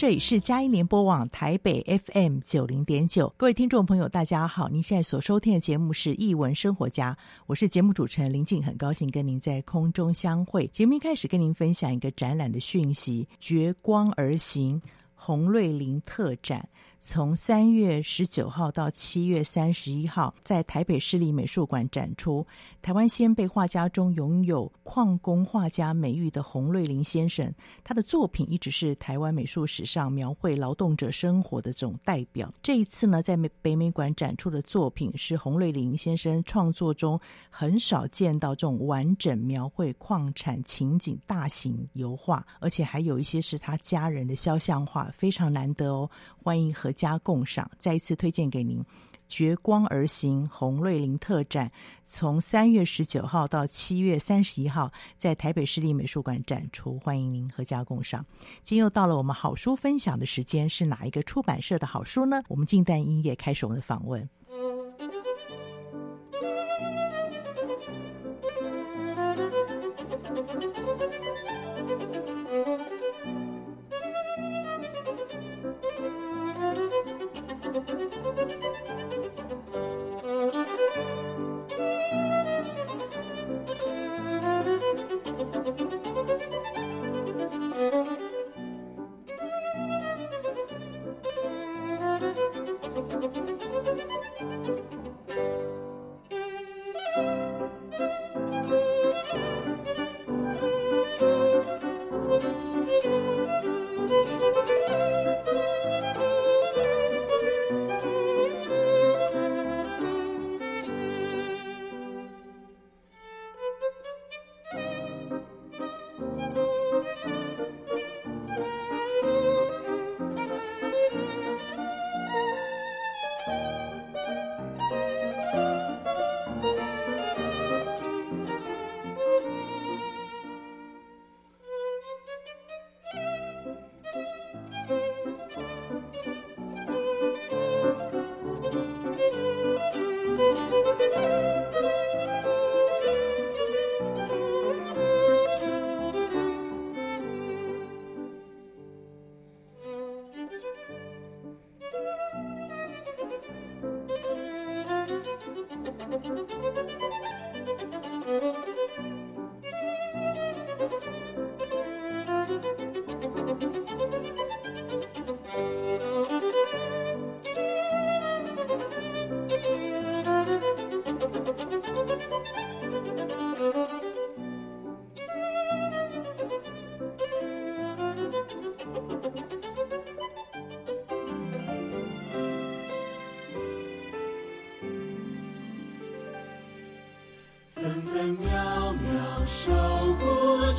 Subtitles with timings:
[0.00, 4.66] 这里是佳音联播网台北 FM 九零点九，各位听众朋友，大家好！
[4.66, 7.12] 您现在所收听的节目是《译文生活家》，
[7.46, 10.66] 我是节目主持人林静，很高兴跟您在空中相会。
[10.68, 14.80] 节目一开始跟您分享一个展览的讯息：绝光而行
[15.14, 16.66] 洪瑞林特展。
[17.02, 22.46] 从三月十九号到七月三十一号，在台北市立美术馆展出。
[22.82, 27.50] 台湾先辈画家中拥有矿工画家美誉的洪瑞麟先生，
[27.82, 32.52] 他的作品一直是台湾美术史上描绘劳动者生活的这种代表。
[32.62, 46.10] 这一次呢，在北美馆展出的作品是洪瑞麟先生创作中很少见到这种完整描绘矿产情景大型油画，而且还有一些是他家人的肖像画，非常难得哦。
[46.42, 48.84] 欢迎和阖家共赏，再一次推荐给您。
[49.28, 51.70] 绝光而行红瑞林特展，
[52.02, 58.26] 从三月十九号到七月三十一号，在台北市立美术馆展出，欢迎您阖家共赏。
[58.64, 62.42] 今又到了我们好书分享的时间，是哪一个出版社的好书呢？
[62.48, 64.28] 我们静待音乐开始我们的访问。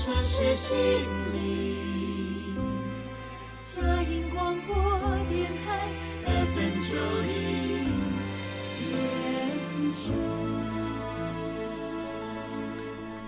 [0.03, 0.75] 城市心
[1.31, 2.57] 灵，
[3.63, 4.75] 佳音广播
[5.29, 5.93] 电台
[6.25, 8.01] FM 九零。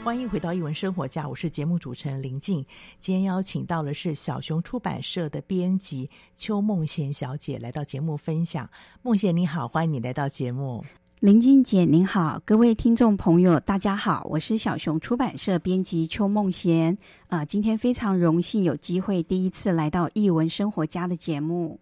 [0.03, 2.65] 欢迎回到一文生活家，我是节目主持人林静。
[2.99, 8.67] 今天邀请到的是小熊出版社的编辑邱梦贤小姐来到节目分享。
[9.03, 10.83] 梦贤你好，欢迎你来到节目。
[11.23, 16.93] 林静姐您好，各位听众朋友大家好，我是小熊出版社编辑邱梦贤
[17.29, 21.79] 啊、今天非常荣幸有机会第一次来到艺文生活家的节目，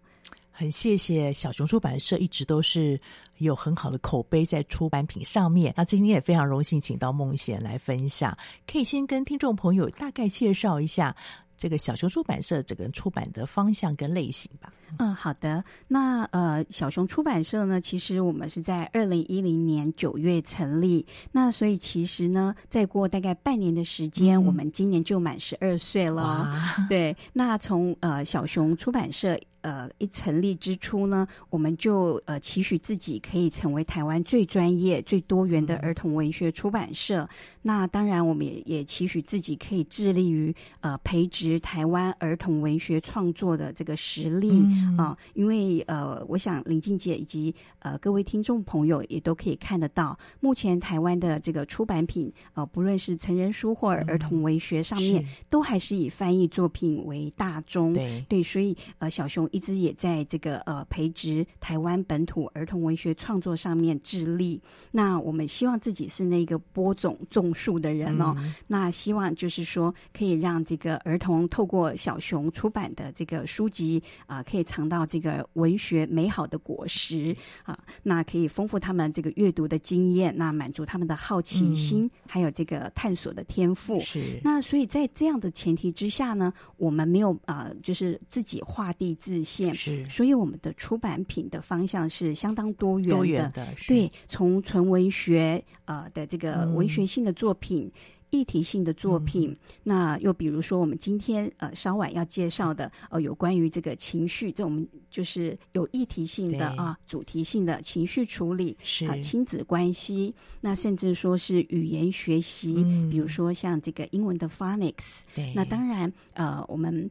[0.52, 2.96] 很谢谢小熊出版社一直都是
[3.38, 11.16] 有很好的口碑在出版品上面，那今天也非常荣幸请到梦贤来分享，可以先跟听众朋友大概介绍一下。
[11.56, 14.72] 这个小熊出版社整个出版的方向跟类型吧。
[14.98, 15.64] 嗯，好的。
[15.88, 21.06] 那呃，小熊出版社呢，其实我们是在二零一零年九月成立。
[21.32, 26.54] 那所以其实呢，再过大概半年的时间，嗯、我们今年就满十二岁了。
[26.88, 29.38] 对，那从呃小熊出版社。
[29.62, 37.22] 呃，一成立之初呢，我们就呃期许自己可以成为台湾最专业、最多元的儿童文学出版社。
[37.22, 37.28] 嗯、
[37.62, 44.66] 那当然，我们也也期许自己可以致力于呃培植台湾儿童文学创作的这个实力
[44.96, 45.16] 啊。
[45.34, 57.92] 因为呃，我想林静姐以及呃各位听众朋友也都可以看得到，目前台湾的这个出版品呃，不论是成人书或儿童文学上面，嗯、都还是以翻译作品为大宗。
[57.92, 59.42] 对对，所以呃，小熊。
[59.52, 64.58] 一直也在这个呃培植台湾本土儿童文学创作上面致力。
[64.90, 68.34] 那我们希望自己是那个播种种树的人哦。
[68.38, 77.78] 嗯、那希望就是说，可以让这个儿童透过小熊出版的这个书籍啊、呃，可以尝到这个文学美好的果实啊。
[78.02, 84.00] 那可以丰富他们这个阅读的经验，那满足他们的好奇心，嗯、还有这个探索的天赋。
[84.00, 84.40] 是。
[84.42, 89.42] 那所以在这样的前提之下呢，我们没有啊、呃，就是自己画地自。
[89.42, 93.16] 限是，所以我们的出版品的方向是相当多元的。
[93.16, 97.92] 多元的，对，从纯文学呃的这个文学性的作品、嗯、
[98.32, 109.06] 议题性的作品，嗯、那又比如说我们今天呃稍晚要介绍的呃有关于这个情绪，这我们就是有议题性的啊，主题性的情绪处理是。
[109.06, 117.08] 啊，亲子关系，那甚至说是语言学习，嗯、比如说像这个英文的 phonics，对，那当然呃我们。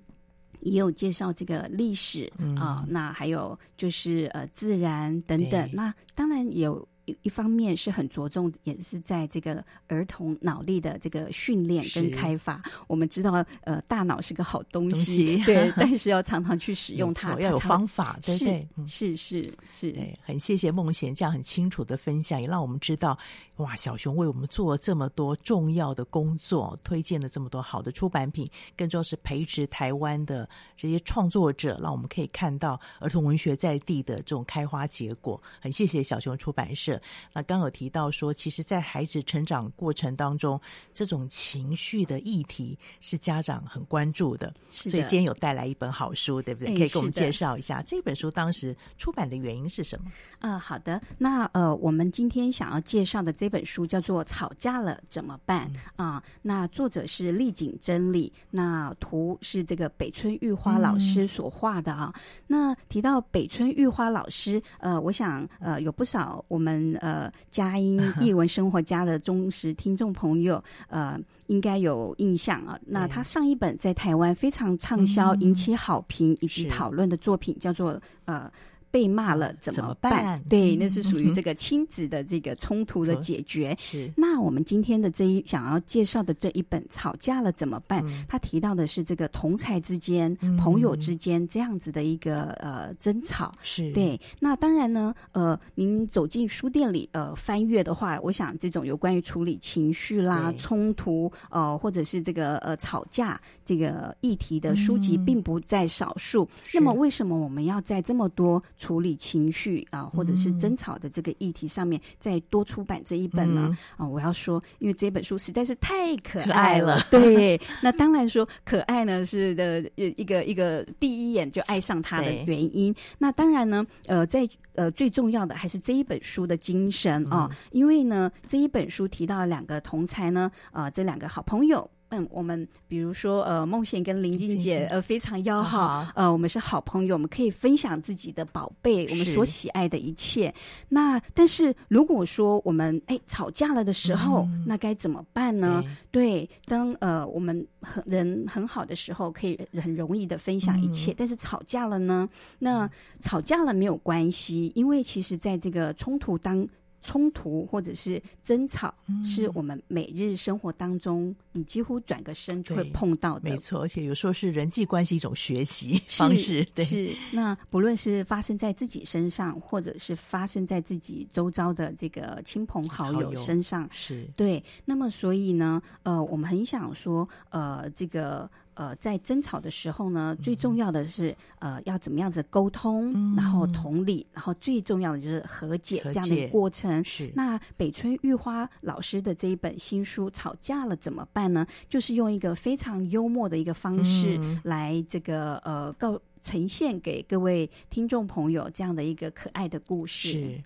[0.63, 2.55] 也有介绍这个历史啊、嗯。
[2.55, 6.87] 呃，那还有就是呃自然等等，那当然有。
[7.05, 12.61] 一一方面是很着重，也是在这个儿童脑力的这个训练跟开发。
[12.87, 13.31] 我们知道，
[13.61, 18.67] 呃，大脑是个好东西，东西对， 但是要常常去使用它，要有方法，对不对？
[18.87, 23.17] 是是是，对，很谢谢孟贤这样很清楚的分享，也让我们知道，
[23.57, 35.41] 哇，小熊为我们做了这么多重要的工作，推荐了这么多好的出版品，更重要是培植台湾的这些创作者，让我们可以看到儿童文学在地的这种开花结果。
[35.59, 36.90] 很谢谢小熊出版社。
[37.33, 40.59] 那刚有提到说，其实，在孩子成长过程当中，
[40.93, 44.53] 这种情绪的议题是家长很关注的。
[44.71, 46.73] 所以今天有带来一本好书，对不对？
[46.73, 50.11] 哎、可以给我们介绍一下这本书当时出版的原因是什么？
[50.39, 51.01] 啊、呃，好的。
[51.17, 56.23] 那呃，我们今天想要介绍的这本书叫做《吵架了怎么办》啊、嗯呃。
[56.41, 62.11] 那作者是丽景真理，那图是这个北村玉花老师所画的啊。
[62.15, 66.80] 嗯、那提到北村玉花老师，呃，我想呃，有不少我们。
[66.99, 72.79] 呃，佳音 译文生活家的忠实听众朋友，呃，应该有印象啊。
[72.85, 78.51] 那他上一本在台湾非常畅销、引起好评以及讨论的作品，叫做呃。
[78.91, 80.11] 被骂了怎么办？
[80.11, 83.75] 么办对，那是属于 这个亲子的这个冲突的解决。
[83.79, 84.11] 是。
[84.15, 93.51] 那我们今天的这一想要介绍的这一本《吵架了怎么办》，嗯、他提到的是这个同才之间、嗯、朋友之间这样子的一个呃争吵。
[93.63, 93.91] 是。
[93.93, 94.19] 对。
[94.39, 106.43] 那当然呢，呃，您走进书店里呃翻阅的话，我想这种有关于处理情绪啦、冲突呃或者是这个呃吵架这个议题的书籍并不在少数。
[106.43, 113.69] 嗯、那么为什么我们要在这么多处理情绪啊，或者是争吵的这个议题上面，再多出版这一本呢？
[113.69, 116.99] 嗯、啊，我要说，因为这本书实在是太可爱了。
[117.11, 122.93] 对，那当然说可爱呢，是的一个一个第一眼就爱上它的原因。
[123.19, 131.87] 那当然呢，呃，在呃最重要的还是这一本书的精神啊，嗯、因为呢这一本书提到了两个同才呢，啊、呃，这两个好朋友。
[132.11, 140.53] 嗯，我们比如说，呃，梦娴跟林静姐，呃，非常要好，啊、呃，我们是好朋友，我们可以分享自己的宝贝，我们所喜爱的一切。
[140.89, 145.81] 那但是如果说我们哎吵架了的时候，嗯、那该怎么办呢？
[146.11, 152.27] 对，对，当呃我们很人很好的时候，可以很容易的分享一切，嗯、但是吵架了呢？
[152.59, 152.89] 那
[153.21, 156.67] 吵架了没有关系，因为其实在这个冲突当。
[157.01, 158.93] 冲突或者是争吵，
[159.23, 163.49] 是我们每日生活当中，你几乎转个身就会碰到的。
[163.49, 166.65] 没错，而且有时候是人际关系一种学习方式。
[166.75, 174.63] 对，是，那不论是发生在自己身上，或者是发生在自己周遭的这个亲朋好友身上，是对。
[174.85, 187.03] 那么所以呢，呃，我们很想说，呃，这个呃，在争吵的时候呢，最重要的是呃，要怎么样子沟通，嗯、然后同理，然后最重要的就是和解这样的一个过程。
[187.03, 191.65] 是那北村玉花老师的这一本新书《吵架了怎么办》呢？
[191.89, 200.31] 就是用一个非常幽默的一个方式来这个、嗯、呃告呈现给各位听众朋友这样的一个可爱的故事。
[200.31, 200.63] 是。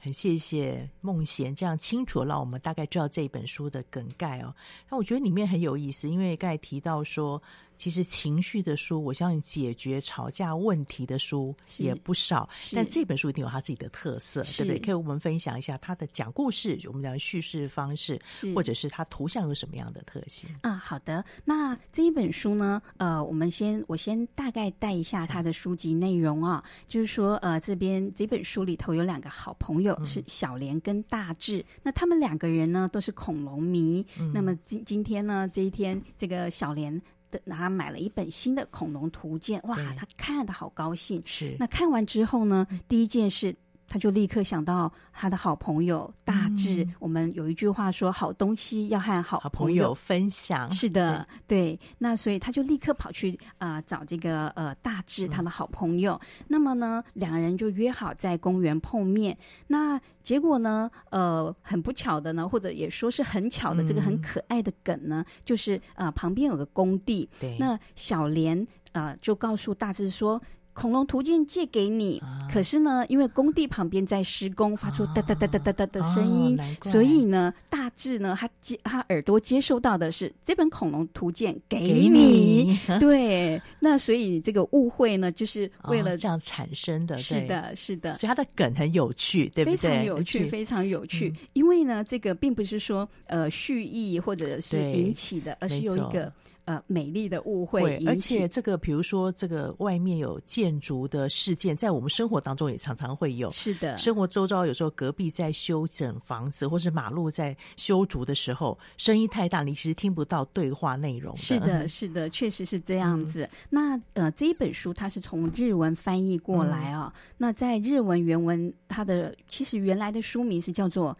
[0.00, 4.52] 很谢谢孟娴这样清楚让我们大概知道这本书的梗概哦。
[4.90, 7.40] 那我觉得里面很有意思，因为刚才提到说。
[7.80, 14.78] 其实情绪的书，我相信解决吵架问题的书也不少，但这本书一定有它自己的特色，对不对？
[14.78, 18.20] 可以我们分享一下它的讲故事，我们讲叙事方式，
[18.54, 20.46] 或者是它图像有什么样的特性？
[20.60, 20.74] 啊？
[20.74, 37.00] 好的，那这一本书呢，呃，我们先我先大概带一下它的书籍内容啊，就是说，呃，这边这本书里头有两个好朋友，嗯、是小莲跟大志，那他们两个人呢都是恐龙迷，嗯、那么今今天呢这一天，这个小莲。
[37.46, 41.22] 他买了一本新的《恐龙图鉴》，哇，他看的好高兴。
[41.24, 43.54] 是，那看完之后呢，第一件事。
[43.90, 46.84] 他就立刻想到他的好朋友大志。
[46.84, 51.80] 嗯、我们有一句话说：“好东西要和好朋友，分享。”是的，对，对。
[51.98, 56.14] 那所以他就立刻跑去啊、呃、找这个呃大志他的好朋友。
[56.22, 59.36] 嗯、那么呢，两个人就约好在公园碰面。
[59.66, 67.28] 那结果呢，呃，很不巧的呢，或者也说是很巧的，这个很可爱的梗呢，嗯、就是呃旁边有个工地。
[67.40, 67.56] 对。
[67.58, 70.40] 那小莲呃就告诉大志说。
[70.72, 82.78] 恐龙图鉴借给你，啊、可是呢，因为工地旁边在施工，发出哒哒哒哒哒哒的声音，哦、所以呢，大致呢，他接他耳朵接收到的是这本恐龙图鉴给你，给你。
[83.00, 89.76] 对，那所以这个误会呢，就是为了、哦、这样产生的，是的，是的，所以它的梗很有趣，对不对？
[89.76, 96.32] 非常有趣，非常有趣，嗯、因为呢，这个并不是说呃蓄意或者是引起的，而是有一个。
[96.70, 103.50] 呃，美丽的误会，而且这个，比如说这个外面有建筑的事件，在我们生活当中也常常会有。
[103.50, 111.36] 是的，生活周遭有时候隔壁在修整房子，或是马路在修筑的时候，声音太大，你其实听不到对话内容。
[111.36, 113.42] 是的， 是的，确实是这样子。
[113.42, 117.12] 嗯、那呃，这一本书它是从日文翻译过来啊、哦。
[117.12, 121.12] 嗯、那在日文原文，它的其实原来的书名是叫做《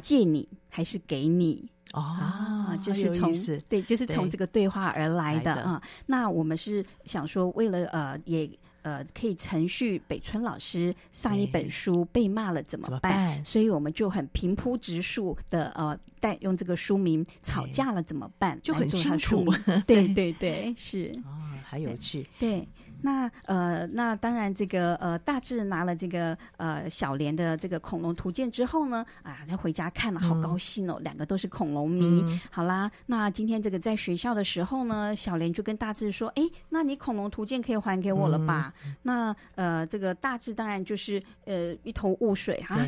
[0.00, 1.68] 借你还是给你》。
[1.92, 3.32] 哦，啊，就是从
[3.68, 5.80] 对，就是从这个对话而来的啊。
[6.06, 8.50] 那我们是想说，为了呃，也
[8.82, 13.38] 呃，可以承续北村老师上一本书《被骂了怎么办》？
[13.44, 19.44] 所以我们就很平铺直述的呃，带用这个书名《吵架了怎么办》，就很清楚。
[19.86, 21.30] 对对对， 是哦，
[21.62, 22.66] 还有趣，对。
[23.02, 32.22] 那呃，那当然，这个呃，大志拿了这个呃小莲的这个恐龙图鉴之后呢，啊，他回家看了，好高兴哦，嗯、两个都是恐龙迷。
[32.22, 42.78] 嗯、好啦，那今天这个在学校的时候呢，小莲就跟大志说：“哎，那你恐龙图鉴可以还给我了吧？”嗯、那呃，这个大志当然就是呃一头雾水哈，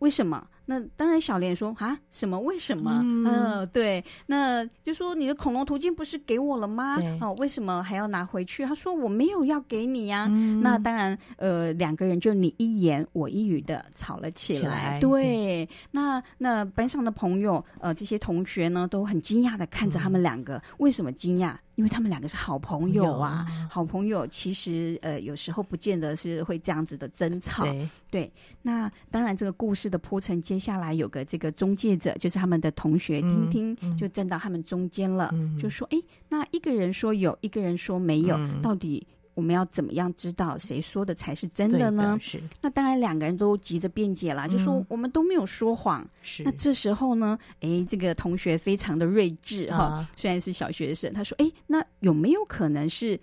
[0.00, 0.46] 为什么？
[0.66, 2.38] 那当然，小莲说啊，什么？
[2.40, 3.00] 为什么？
[3.04, 6.98] 嗯、呃，对，那就说你的恐龙图鉴不是给我了吗？
[7.00, 8.64] 对哦，为什么还要拿回去？
[8.66, 10.28] 他说我没有要给你呀、啊。
[10.30, 14.60] 嗯、那当然，呃，两个人就你一言我一语的吵了起来。
[14.60, 20.56] 起来对，对那那班上的朋友，呃，这些同学呢，都很惊讶的看着他们两个。
[20.56, 21.54] 嗯、为什么惊讶？
[21.76, 27.62] 因为他们两个是好朋友啊，啊，好朋友其实呃有时候不见得是会这样子的争吵。
[27.64, 39.06] 对，对，那当然这个故事的铺陈，接下来有个这个中介者，就是他们的同学听听，嗯、就站到他们中间了，嗯、就说：“哎，那一个人说有，一个人说没有，嗯、到底？”
[39.36, 42.18] 我们要怎么样知道谁说的才是真的呢？
[42.20, 42.42] 是。
[42.62, 46.04] 那当然，两个人都急着辩解啦，嗯、就说我们都没有说谎。
[46.22, 46.42] 是。
[46.42, 53.20] 那这时候呢，哎，这个同学非常的睿智哈，啊、虽然是小学生，他说：“哎，那有没有可能是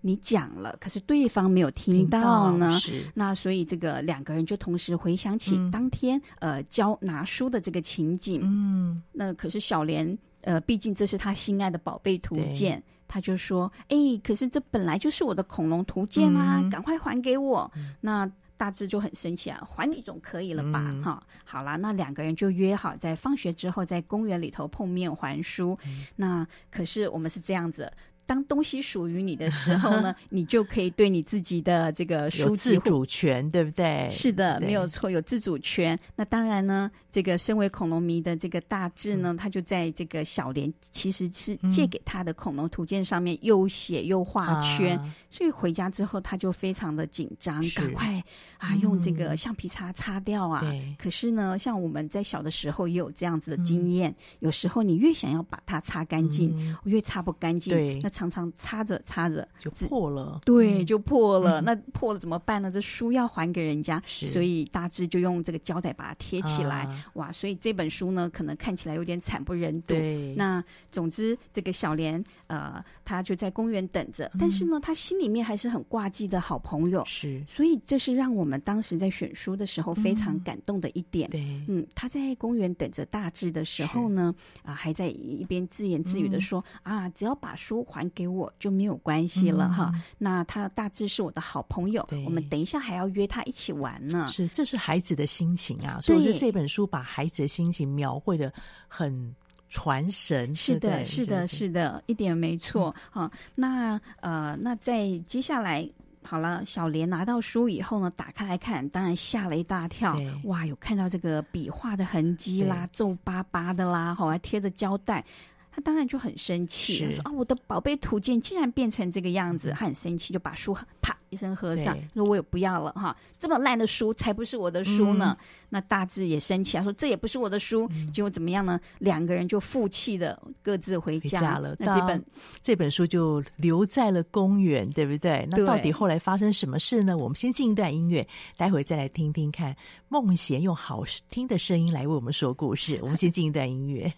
[0.00, 3.04] 你讲了，可是对方没有听到呢？”到是。
[3.14, 8.40] 那所以这个两个人就同时回想起当天、嗯、呃交拿书的这个情景。
[8.42, 9.00] 嗯。
[9.12, 12.82] 那可是小莲呃，毕竟这是他心爱的宝贝图鉴。
[13.12, 18.26] 他就说：“哎，可是这本来就是我的恐龙图鉴啊，嗯、赶快还给我！”嗯、那
[18.56, 20.80] 大志就很生气啊，还你总可以了吧？
[21.04, 25.78] 哈、嗯，好啦，那两个人就约好在放学之后在公园里头碰面还书。
[25.84, 27.92] 嗯、那可是我们是这样子。
[28.26, 34.08] 当东西属于你的时候呢， 你就可以对你自己的这个书籍有自主权，对不对？
[34.10, 35.98] 是的，没有错，有自主权。
[36.14, 48.22] 那当然呢，这个身为恐龙迷的这个大志呢，嗯、他就在这个小莲其实是借给他的恐龙图鉴上面又写又画圈，嗯、所以回家之后他就非常的紧张，赶快
[48.58, 50.62] 啊用这个橡皮擦擦掉啊。
[50.64, 58.00] 嗯、可是呢，像我们在小的时候也有这样子的经验，嗯、有时候你越想要把它擦干净，嗯、越擦不干净。
[58.12, 61.60] 常常擦着擦着就破了，对，就破了。
[61.60, 62.70] 嗯、那破了怎么办呢？
[62.70, 66.82] 这书要还给人家，所以大致就用这个胶带把它贴起来。
[66.84, 69.94] 啊、哇，所以这本书呢，可能看起来有点惨不忍睹。
[70.36, 77.02] 那总之这个小莲呃，他就在公园等着，嗯、但是呢，他心里面还是很挂记的好朋友。
[77.06, 81.28] 是，所以这是让我们当时在选书的时候非常感动的一点。
[81.30, 89.92] 嗯、对，嗯，他在公园等着大致的时候呢，啊、呃，还在一边自言自语的说、嗯、啊，只要把书还给我就没有关系了、嗯、哈。
[90.18, 94.28] 那他大致是我的好朋友，我们等一下还要约他一起玩呢。
[94.28, 95.98] 是，这是孩子的心情啊。
[96.00, 98.52] 所以我觉得这本书把孩子的心情描绘的
[98.88, 99.34] 很
[99.68, 100.54] 传神。
[100.54, 102.94] 是的，是的，是的，一点没错。
[103.10, 105.88] 哈、嗯，那呃，那在接下来。
[106.24, 110.16] 好了，小莲拿到书以后呢，打开来看，当然吓了一大跳。
[110.44, 115.24] 哇，有看到这个笔画的痕迹啦，皱巴巴的啦，好，还贴着胶带。
[115.74, 125.34] 他当然就很生气，说啊，我的宝贝图鉴竟然变成这个样子，嗯、他很生气，就把书啪一声合上，说我也不要了哈，这么烂的书才不是我的书呢。
[125.40, 128.78] 嗯、那大志也生气啊，说这也不是我的书，嗯、结果怎么样呢？
[128.98, 131.74] 两个人就负气的各自回家，回家了。
[131.78, 132.24] 那这本
[132.62, 135.48] 这本书就留在了公园，对不对？
[135.50, 137.16] 那到底后来发生什么事呢？
[137.16, 138.26] 我们先进一段音乐，
[138.58, 139.74] 待会再来听听看
[140.10, 142.98] 孟娴用好听的声音来为我们说故事。
[143.00, 144.12] 我们先进一段音乐。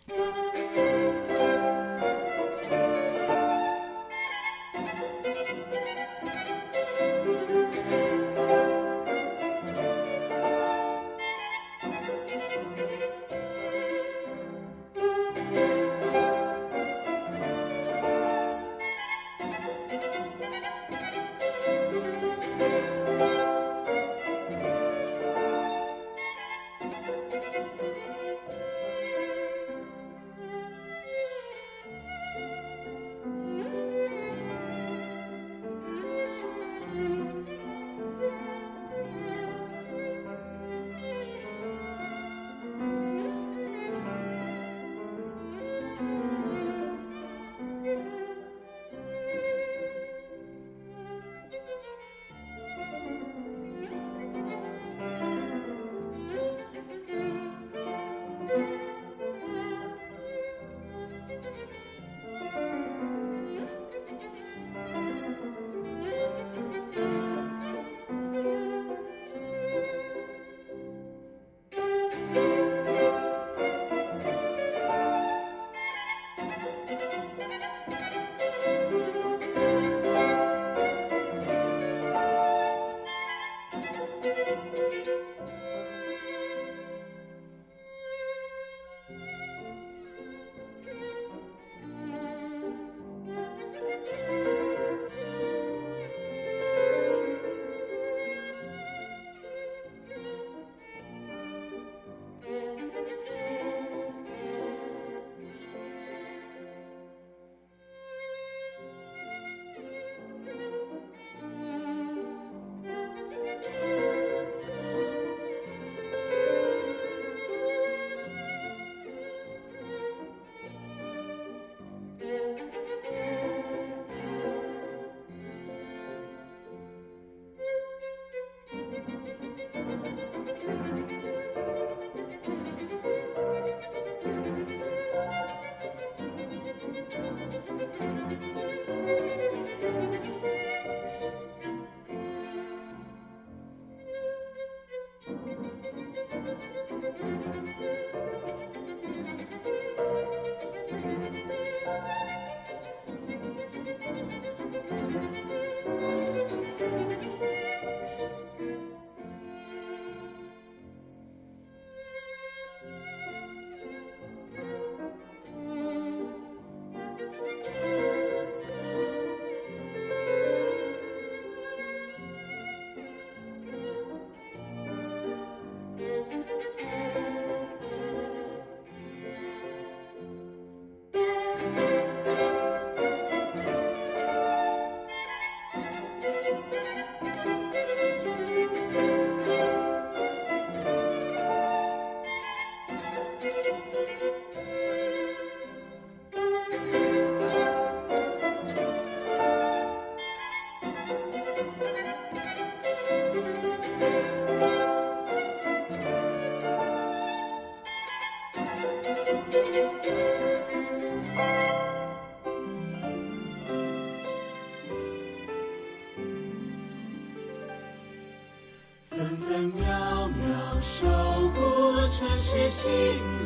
[222.55, 222.89] 是心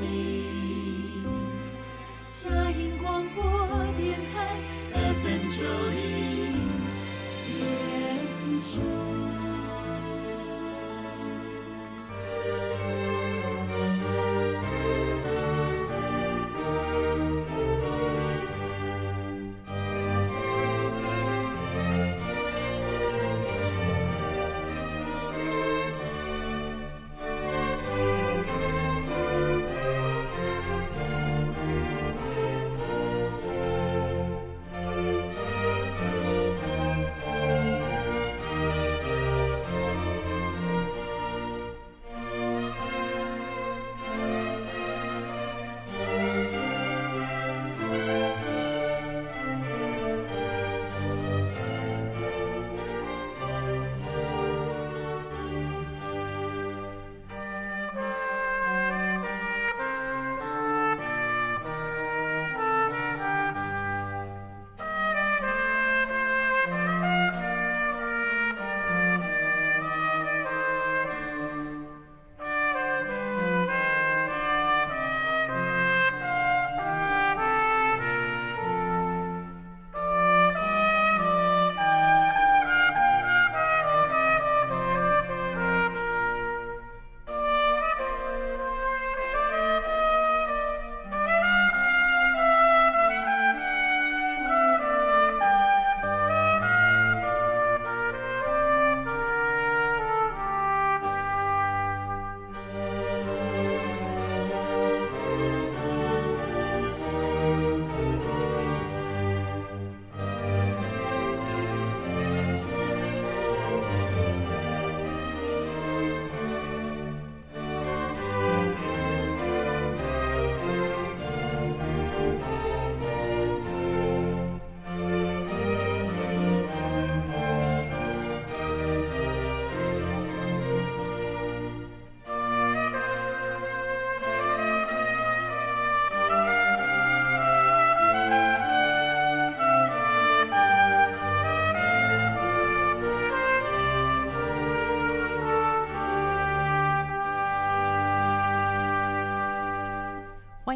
[0.02, 0.17] 里。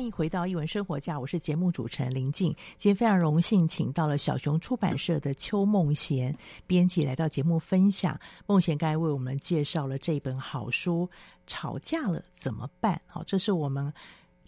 [0.03, 2.49] 欢迎回到一文生活家，我是节目主持人林静。
[2.77, 6.37] 今天非常荣幸，请到了小熊出版社的邱梦贤
[6.67, 8.19] 编辑来到节目分享。
[8.45, 11.09] 梦贤刚才为我们介绍了这本好书
[11.47, 12.95] 《吵架了怎么办》。
[13.07, 13.95] 好，这是我们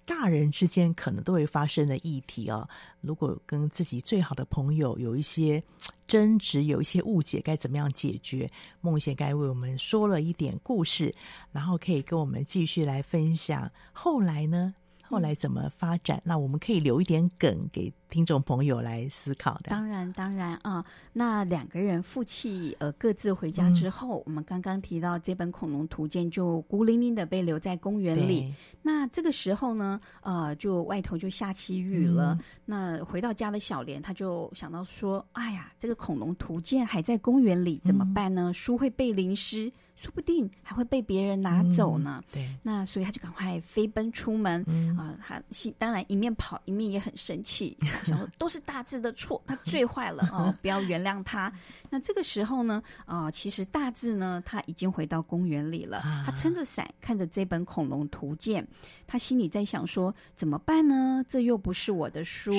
[0.05, 2.69] 大人之间可能都会发生的议题哦。
[3.01, 5.63] 如果跟自己最好的朋友有一些
[6.09, 8.51] 争执，有一些误解，该怎么样解决？
[8.81, 11.15] 梦贤该为我们说了一点故事，
[11.53, 13.71] 然后可以跟我们继续来分享。
[13.93, 14.75] 后来呢？
[15.15, 16.21] 后来怎么发展？
[16.25, 19.71] 那我们可以留一点梗给听众朋友来思考的。
[19.71, 20.85] 当然，当然啊。
[21.13, 28.55] 那两个人负气呃各自回家之后，嗯、我们刚刚提到这本《恐龙图鉴》就孤零零的被留在公园里。
[28.83, 32.35] 那这个时候呢，呃，就外头就下起雨了。
[32.35, 38.51] 嗯、那回到家的小莲，他就想到说：“哎呀，这个《恐龙图鉴》还在公园里，怎么办呢？
[38.51, 42.21] 嗯、书会被淋湿。”说不定还会被别人拿走呢。
[42.21, 44.61] 嗯、对，那所以他就赶快飞奔出门。
[44.63, 45.41] 啊、嗯呃，他
[45.79, 51.53] 当然一面跑一面也很生气，想说 都是大智的错，他最坏了啊、哦， 不要原谅他。
[51.91, 56.01] 那这个时候呢，啊、呃，其实大智呢，他已经回到公园里了。
[56.25, 58.67] 他撑着伞，看着这本恐龙图鉴，
[59.07, 61.25] 他心里在想说：怎么办呢？
[61.29, 62.53] 这又不是我的书。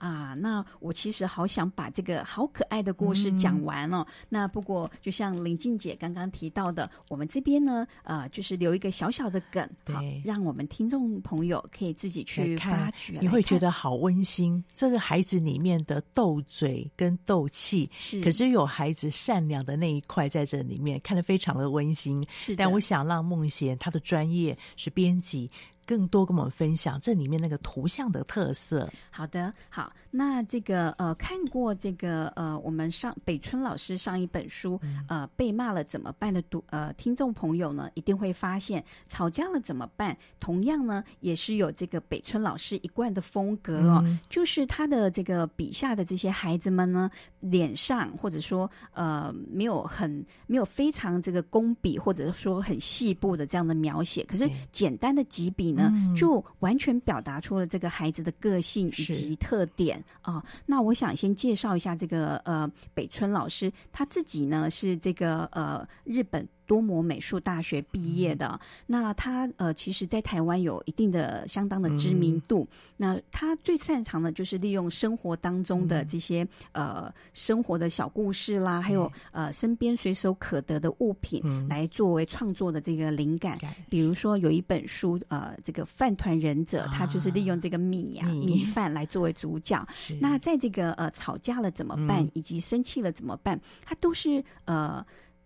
[0.00, 4.04] 啊，那我其实好想把这个好可爱的故事讲完哦。
[4.08, 14.64] 嗯、那不过，就像林静姐刚刚提到的，我们这边呢，呃，就是留一个小小的梗，对好，让我们听众朋友可以自己去发掘，你会觉得好温馨。
[14.72, 22.24] 这个孩子里面的斗嘴跟斗气，是，可是有孩子善良的那一块在这里面，看得非常的温馨。
[22.32, 25.50] 是，但我想让梦娴她的专业是编辑。
[25.90, 28.88] 更多跟我们分享这里面那个图像的特色。
[29.10, 40.16] 好的，好，那这个呃，看过这个呃，我们上北村老师上一本书、嗯、呃，被骂了怎么办的读呃听众朋友呢，一定会发现吵架了怎么办？
[40.40, 55.88] 同样呢，也是有这个北村老师一贯的风格哦，嗯、就是他的这个笔下的这些孩子们呢，脸上或者说呃，没有很没有非常这个工笔或者说很细部的这样的描写，可是简单的几笔呢。
[55.92, 66.46] 嗯、就完全表达出了这个孩子的个性以及特点啊、那我想先介绍一下这个呃北村老师，他自己呢是这个呃日本。
[66.70, 68.46] 多摩美术大学毕业的。
[68.52, 72.62] 嗯、那他呃，其实在台湾有一定的相当的知名度。
[72.62, 83.58] 嗯、那他最擅长的就是利用生活当中的这些、嗯、呃生活的小故事啦，还有、嗯、呃身边随手可得的物品，来作为创作的这个灵感。
[83.64, 89.84] 嗯、比如说有一本书，呃，这个饭团忍者，他就是利用这个米呀、啊、米，米饭来作为主角。
[90.20, 95.04] 那在这个呃吵架了怎么办，嗯、以及生气了怎么办，他都是呃。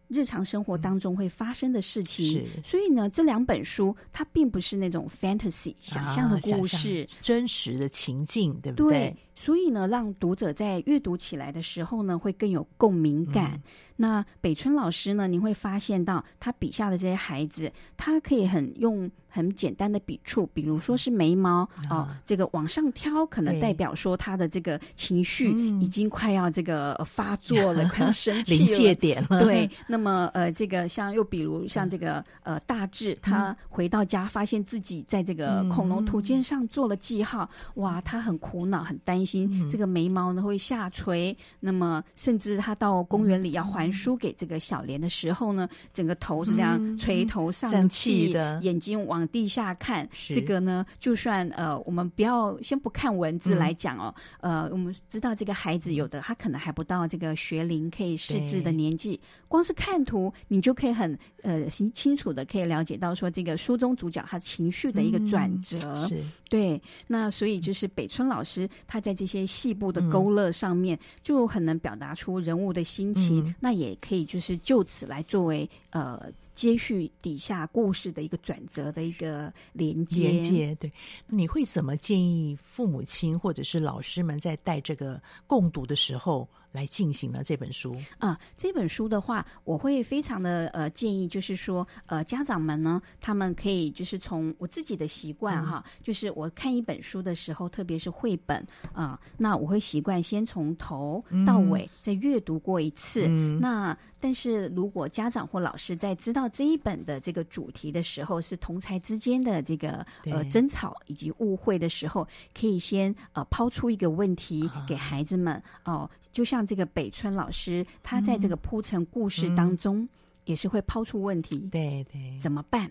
[0.08, 8.98] 日常生活当中会发生的事情，嗯、所以呢，这两本书它并不是那种 fantasy 想象的故事，啊、真实的情境，对不对？
[8.98, 13.52] 对，所以呢，让读者在阅读起来的时候呢，会更有共鸣感。
[13.54, 13.62] 嗯
[13.96, 15.28] 那北村老师呢？
[15.28, 29.44] 您会发现到他笔下的这些孩子，他可以很用很简单的笔触，比如说是眉毛哦、呃，这个往上挑，可能代表说他的这个情绪已经快要这个发作了，嗯、 快要生气了，临界点了。
[29.44, 43.83] 对，那么呃，这个像又比如像这个呃大志，他回到家发现自己在这个恐龙图鉴上做了记号，哇，他很苦恼，很担心这个眉毛呢会下垂，那么甚至他到公园里要还。
[43.92, 50.08] 输给这个小莲的时候呢，整个头是这样垂头丧气的，眼睛往地下看。
[50.28, 66.08] 这个呢，就算呃，我们不要先不看文字来讲哦，嗯、呃，我们知道这个孩子有的他可能还不到这个学龄可以识字的年纪，光是看图，你就可以很呃清清楚的可以了解到说这个书中主角他情绪的一个转折。
[66.50, 73.44] 对，那所以就是北村老师他在这些细部的勾勒上面，就很能表达出人物的心情。
[73.44, 80.28] 嗯、那也可以就是就此来作为呃接续底下故事的一个转折的一个连接。
[80.28, 80.92] 连接对，
[81.26, 87.44] 你会怎么建议父母亲或者是老师们在带这个共读的时候来进行呢？
[87.44, 98.58] 这本书啊，这本书的话，我会非常的呃建议，就是说呃家长们呢，他们可以就是从我自己的习惯哈，嗯、就是我看一本书的时候，特别是绘本
[98.92, 103.24] 啊、呃，那我会习惯先从头到尾再阅读过一次。
[103.28, 116.02] 嗯、那但是如果家长或老师在知道这一本的这个主题的时候，是同才之间的这个呃争吵以及误会的时候，可以先呃抛出一个问题给孩子们哦。
[116.02, 120.09] 呃就像这个北村老师，他在这个铺陈故事当中，
[120.44, 121.68] 也是会抛出问题。
[121.70, 122.90] 对对，怎么办？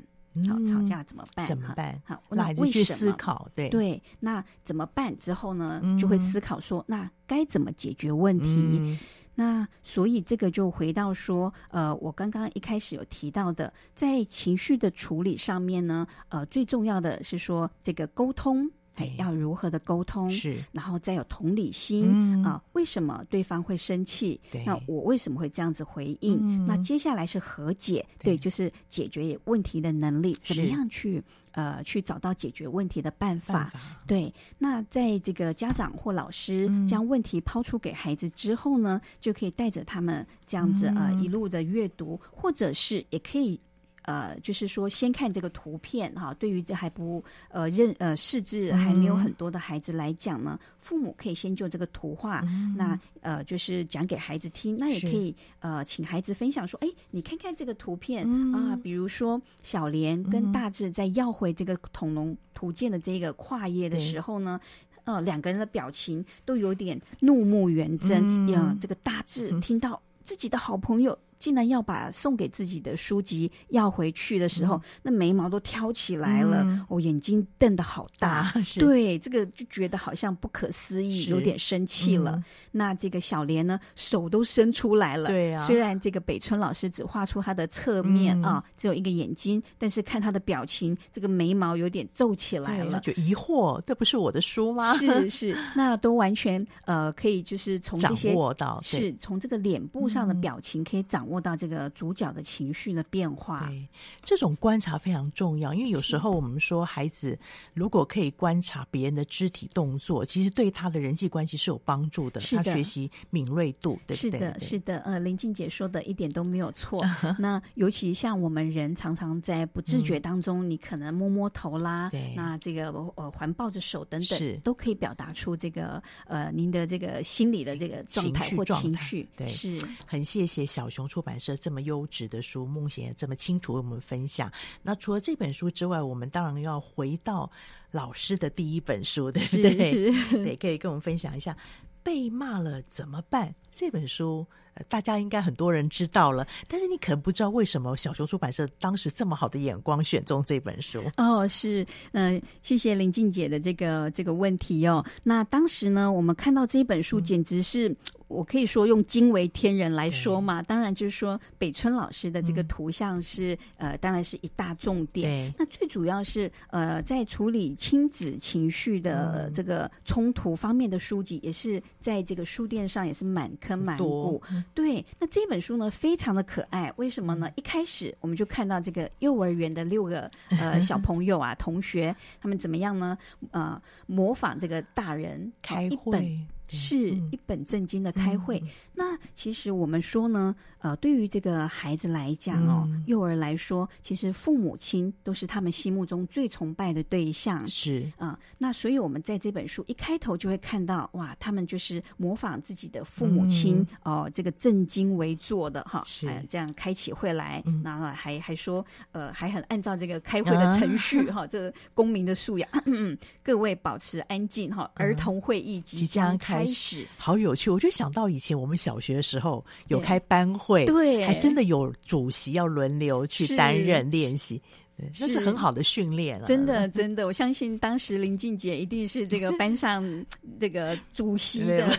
[0.50, 1.46] 好，吵架怎么办？
[1.46, 2.02] 怎么办？
[2.06, 2.68] 好，那为什么？
[2.68, 3.48] 去思考。
[3.54, 5.16] 对对，那怎么办？
[5.20, 8.98] 之后呢，就会思考说，那该怎么解决问题？
[9.36, 18.70] 那所以这个就回到说，呃，我刚刚一开始有提到的，在情绪的处理上面呢，呃，最重要的是说这个沟通。
[18.96, 20.30] 哎，要如何的沟通？
[20.30, 22.62] 是，然后再有同理心、嗯、啊？
[22.74, 24.40] 为什么对方会生气？
[24.52, 26.38] 对，那我为什么会这样子回应？
[26.42, 33.54] 嗯、那接下来是和解，对，对，就是解决问题的能力，怎么样去呃去找到解决问题的办法？
[33.54, 43.60] 办法对，那在这个家长或老师将问题抛出给孩子之后呢，嗯、就可以带着他们这样子呃一路的阅读，或者是也可以。
[44.04, 46.34] 呃，就是说，先看这个图片哈。
[46.36, 54.78] 对于这还不呃认呃识字还没有很多的孩子来讲呢，嗯、父母可以先就这个图画，嗯、那呃就是讲给孩子听。
[54.78, 64.60] 那也可以呃请孩子分享说，哎，你看看这个图片、嗯、啊，比如说小莲跟大志在要回这个恐龙图鉴的这个跨页的时候呢，
[65.06, 68.48] 对呃，两个人的表情都有点怒目圆睁。
[68.50, 71.18] 呀、嗯，这个大志听到自己的好朋友。
[71.44, 82.32] 竟然要把送给自己的书籍要回去的时候，嗯、那眉毛都挑起来了，嗯、哦，眼睛瞪得好大， 大对，这个就觉得好像不可思议，有点生气了。
[82.38, 85.68] 嗯、那这个小莲呢，手都伸出来了，对啊。
[85.68, 94.94] 虽然这个北村老师只画出他的侧面、嗯、啊，只有一个眼睛，但是看他的表情，这个眉毛有点皱起来了，就疑惑，这不是我的书吗？
[94.94, 101.33] 是是， 那都完全呃可以就是从这些掌握到，是从这个脸部上的表情可以掌握。
[101.34, 103.88] 摸到这个主角的情绪的变化，对，
[104.22, 105.74] 这种观察非常重要。
[105.74, 107.36] 因为有时候我们说，孩子
[107.74, 112.40] 如果可以观察别人的肢体动作，其实对他的人际关系是有帮助的。
[112.40, 114.30] 是的，他学习敏锐度，对不对？
[114.30, 115.00] 是的，是的。
[115.00, 117.04] 呃，林静姐说的一点都没有错。
[117.40, 129.28] 那尤其像我们人，常常在不自觉当中，嗯、你可能摸摸头啦，对，那这个呃环抱着手等等，是都可以表达出这个呃您的这个心理的这个状态或情绪。
[129.36, 134.52] 对，是很谢谢小熊出版社这么优质的书，孟贤也这么清楚为我们分享。
[134.84, 137.50] 那除了这本书之外，我们当然要回到
[137.90, 140.12] 老师的第一本书，对不对？
[140.44, 141.52] 对，可以跟我们分享一下
[142.04, 144.46] 《被骂了怎么办》这本书。
[144.90, 151.04] 大家应该很多人知道了，但是你可能不知道为什么小熊出版社当时这么好的眼光选中这本书。
[151.16, 155.06] 哦，是，嗯、呃，谢谢林静姐的这个这个问题哦。
[155.22, 157.88] 那当时呢，我们看到这本书，简直是。
[157.90, 157.98] 嗯
[158.34, 165.54] 我可以说用惊为天人来说嘛，当然就是说北村老师的这个图像是、嗯、呃，当然是一大重点。
[165.58, 174.42] 那最主要是呃，在处理亲子情绪的这个冲突方面的书籍，也是在这个书店上也是满坑满谷。
[174.74, 176.92] 对，那这本书呢，非常的可爱。
[176.98, 177.50] 为什么呢？
[177.56, 183.18] 一开始我们就看到这个幼儿园的六个呃 小朋友啊，同学他们怎么样呢？
[183.52, 186.36] 呃，模仿这个大人开会。
[186.68, 188.60] 是一本正经的开会。
[188.60, 197.66] 嗯、那其实我们说呢，呃，对于这个孩子来讲哦，嗯、幼儿来说，其实父母亲都是他们心目中最崇拜的对象。
[197.68, 198.12] 是。
[198.18, 204.24] 啊、呃，那所以我们在这本书一开头就会看到，哇，他们就是模仿自己的父母亲哦、嗯。
[204.24, 216.53] 呃，这个正襟危坐的哈，是、呃、这样开起会来，嗯、然后还还说，呃，还很按照这个开会的程序哈、啊，这个公民的素养，嗯，各位保持安静哈，儿童会议即将开。
[216.54, 217.06] 开始。
[217.18, 224.62] 好有趣，我就想到以前我们小学的时候有开班会，对，还真的有主席要轮流去担任练习，
[224.98, 226.46] 对，那是很好的训练了。
[226.46, 230.04] 真的，真的，我相信当时玲静姐一定是这个班上
[230.60, 231.90] 这个主席的。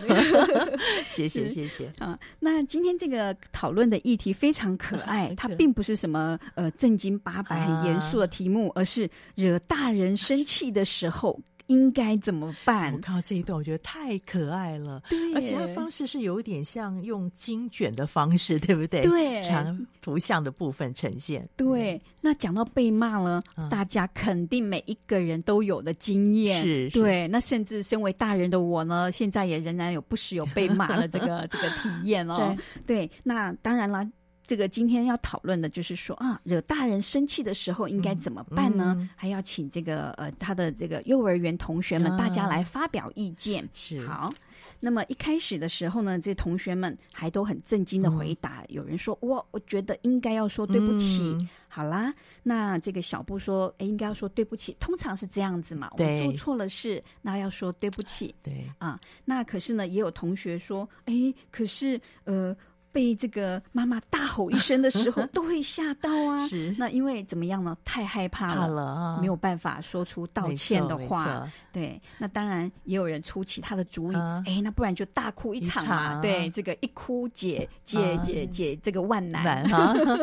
[1.09, 1.91] 谢谢，谢谢。
[1.99, 2.17] 啊。
[2.39, 11.39] 那今天这个讨论的议题非常可爱， 它并不是什么呃正经八百、很严肃的题目，而是惹大人生气的时候。
[11.67, 12.93] 应该怎么办？
[12.93, 15.01] 我看到这一段，我觉得太可爱了。
[15.09, 19.01] 对，而且它方式是有一点像用经卷的方式，对不对？
[19.01, 21.47] 对，长图像的部分呈现。
[21.55, 26.61] 对，那讲到被骂了，嗯，大家肯定每一个人都有的经验。
[26.61, 27.27] 是，是，对。
[27.27, 32.55] 那甚至身为大人的我呢，现在也仍然有不时有被骂的这个 这个体验哦。
[32.85, 34.07] 对，对，那当然了。
[34.47, 38.93] 这个今天要讨论的就是说啊，惹大人生气的时候应该怎么办呢？
[38.97, 43.67] 嗯嗯、还要请这个呃他的这个幼儿园同学们、啊、大家来发表意见。
[43.73, 44.33] 是好，
[44.79, 48.61] 那么一开始的时候呢，这同学们还都很震惊的回答。
[48.61, 51.23] 嗯、有人说哇，我觉得应该要说对不起。
[51.39, 54.77] 嗯、好啦，那这个小布说，哎，应该要说对不起。
[54.79, 58.35] 通常是这样子嘛，我做错了事，那要说对不起。
[58.43, 62.55] 对啊，那可是呢，也有同学说，哎，可是呃。
[62.95, 66.47] 被这个妈妈大吼一声的时候， 都会吓到啊。
[66.47, 67.75] 是，那因为怎么样呢？
[67.83, 71.45] 太害怕了，怕了啊，没有办法说出道歉的话。
[71.73, 74.15] 对，那当然也有人出其他的主意。
[74.15, 76.13] 哎、嗯，那不然就大哭一场嘛。
[76.13, 79.69] 场对，这个一哭解解解解这个万难。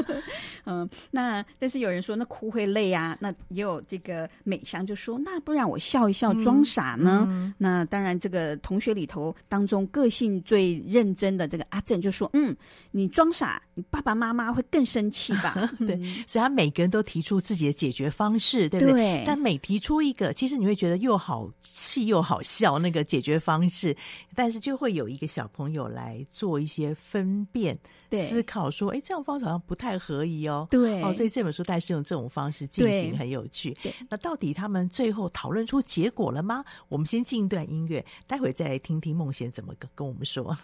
[0.65, 3.19] 嗯，那但是有人说那哭会累啊。
[3.21, 7.27] 那也有这个美香就说，那不然我笑一笑装傻呢？
[7.29, 12.57] 嗯嗯、那当然，这个同学里头当中个性最认真的这个阿正就说，嗯。
[12.91, 15.55] 你装傻，你爸爸妈妈会更生气吧？
[15.81, 15.97] 对，
[16.27, 18.93] 所以他每个人都提出自己的解决方式，对不对？
[18.93, 19.25] 对。
[19.27, 23.97] 但每提出一个，其实你会觉得又好气又好笑，那个解决方式，
[24.35, 27.79] 但是就会有一个小朋友来做一些分辨、
[28.11, 31.03] 对思考，说：“哎，这样方式好像不太合宜哦。”对。
[31.03, 33.75] 哦，所以这本书大概是用这种方式进行，很有趣。
[34.11, 36.65] 那到底他们最后讨论出结果了吗？
[36.89, 40.57] 我们先进一段音乐，待会再来听听梦贤怎么跟跟我们说。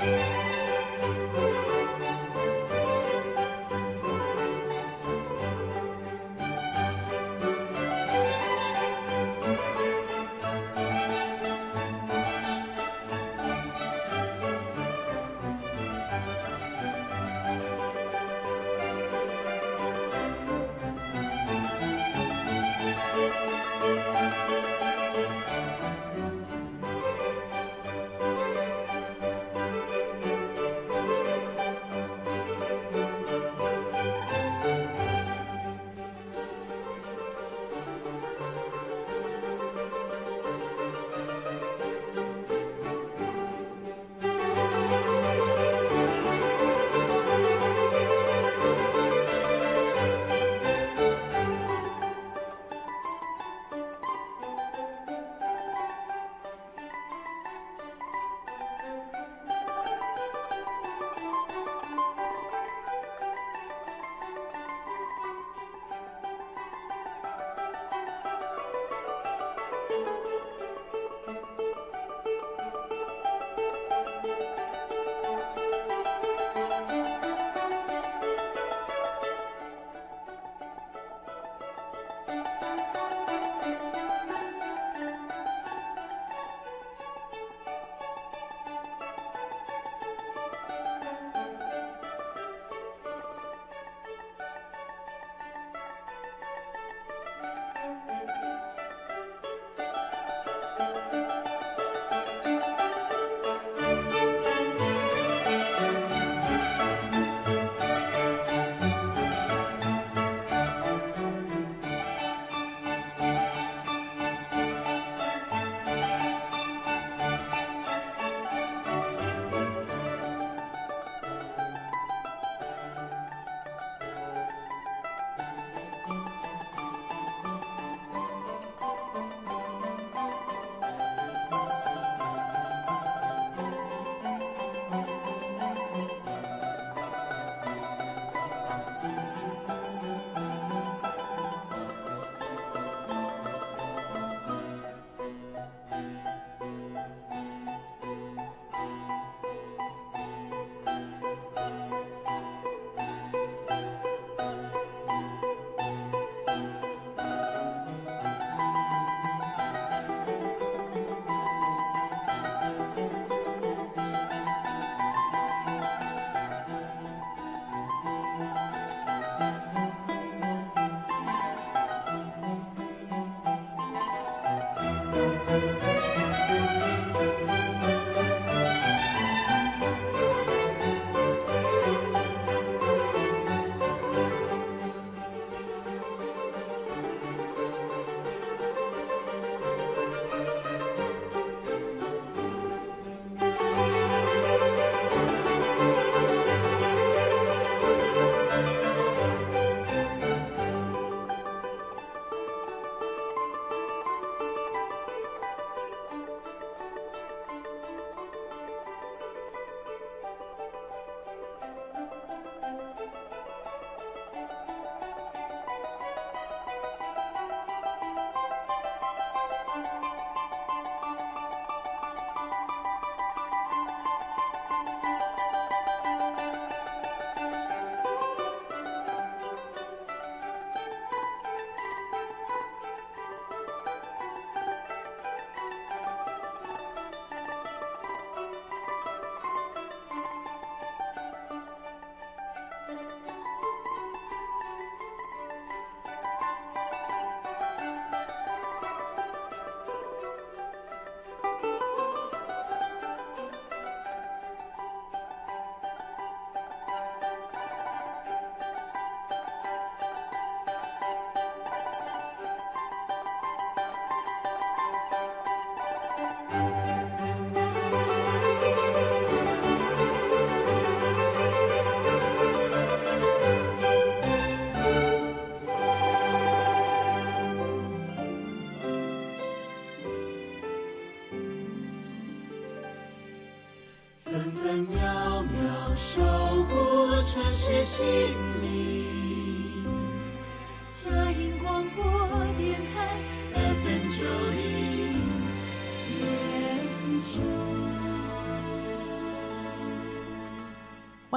[0.00, 0.39] 城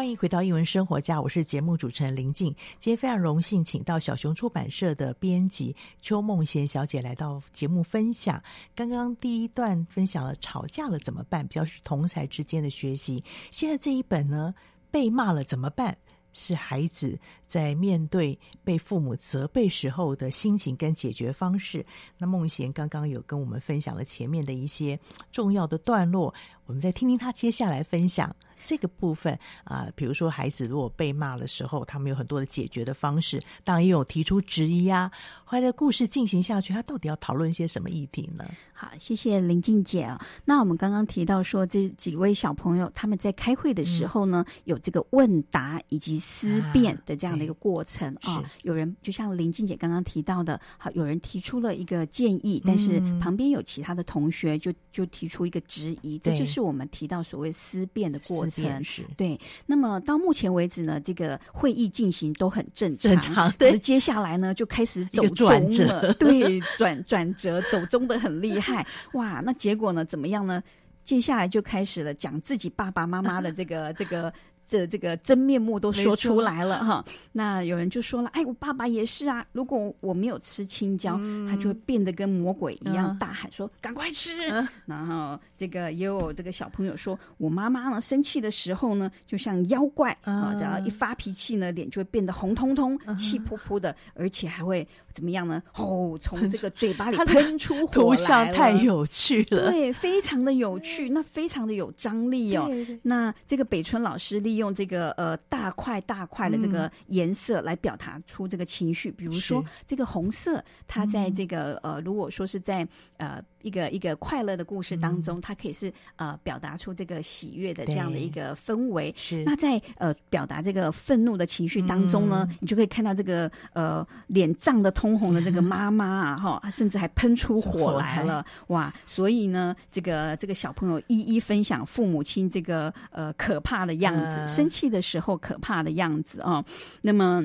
[0.04, 2.54] 欢迎回到英文生活家，我是节目主持人林静。
[2.78, 8.44] 今天非常荣幸，请到小熊出版社的编辑邱梦贤小姐来到节目分享。
[8.76, 13.24] 刚刚第一段分享了吵架了怎么办，比较是同才之间的学习。
[13.50, 14.54] 现在这一本呢？
[14.92, 15.98] 被骂了怎么办？
[16.34, 21.86] 是孩子在面对被父母责备时候的心情跟解决方式。
[22.18, 25.00] 那梦贤刚刚有跟我们分享了前面的一些
[25.32, 26.34] 重要的段落，
[26.66, 28.36] 我们再听听他接下来分享
[28.66, 29.34] 这个部分
[29.64, 29.92] 啊、呃。
[29.96, 35.12] 比如说，孩子如果被骂的时候，他们有很多的解决的方式，当然也有提出质疑啊。
[35.44, 38.44] 后来的故事进行下去，他到底要讨论些什么议题呢？
[38.74, 40.20] 好，谢谢林静姐啊。
[40.44, 48.34] 那我们刚刚提到说，这几位小朋友他们在开会的时候呢，嗯、有这个问答以及思辨的这样的一个过程啊。
[48.34, 58.53] 啊有人就像林静姐刚刚提到的，好，有人提出了一个建议，但是旁边有其他的同学就就提出一个质疑，这就是我们提到所谓思辨的过程。
[58.84, 59.40] 是对。
[59.66, 63.12] 那么到目前为止呢，这个会议进行都很正常。
[63.12, 63.52] 正常。
[63.54, 63.80] 对。
[63.80, 65.50] 接下来呢，就开始走中
[65.88, 66.14] 了。
[66.14, 68.86] 对， 转转折走中的很厉害。
[69.14, 70.06] 哇，那结果呢？
[70.06, 70.62] 怎么样呢？
[71.04, 74.32] 接下来就开始了讲自己爸爸妈妈的这个这个。
[74.66, 84.32] 这这个真面目都说出来了哈，那有人就说了，哎，我爸爸也是啊，如果我没有吃青椒，嗯、他就会变得跟魔鬼一样，大喊说、嗯、赶快吃。
[84.50, 95.62] 嗯、然后这个也有这个小朋友说，我妈妈呢生气的时候呢，就像妖怪啊，嗯、只要一发脾气呢，脸就会变得红彤彤、气扑扑的，而且还会怎么样呢？
[95.78, 97.92] 哦，从这个嘴巴里喷出火来。
[97.92, 102.68] 图像太有趣了，对，非常的有趣，那非常的有张力哦。
[103.04, 104.64] 那这个北村老师利用。
[104.64, 112.88] 用这个呃大块大块的这个颜色来表达出这个情绪，嗯、比如说这个红色，它在这个、嗯、呃，如果说是在
[113.18, 113.44] 呃。
[113.64, 119.12] 一个一个快乐的故事当中，嗯、它可以是呃表达出这个喜悦的这样的一个氛围。
[119.18, 128.94] 是那在呃表达这个愤怒的情绪当中呢，嗯、你就可以看到这个呃脸涨得通红的这个妈妈啊，哈、嗯，甚至还喷出火来了，哇！
[129.06, 136.66] 所以呢，这个这个小朋友一一分享父母亲这个呃可怕的样子，呃、生气的时候可怕的样子啊、哦。
[137.02, 137.44] 那么。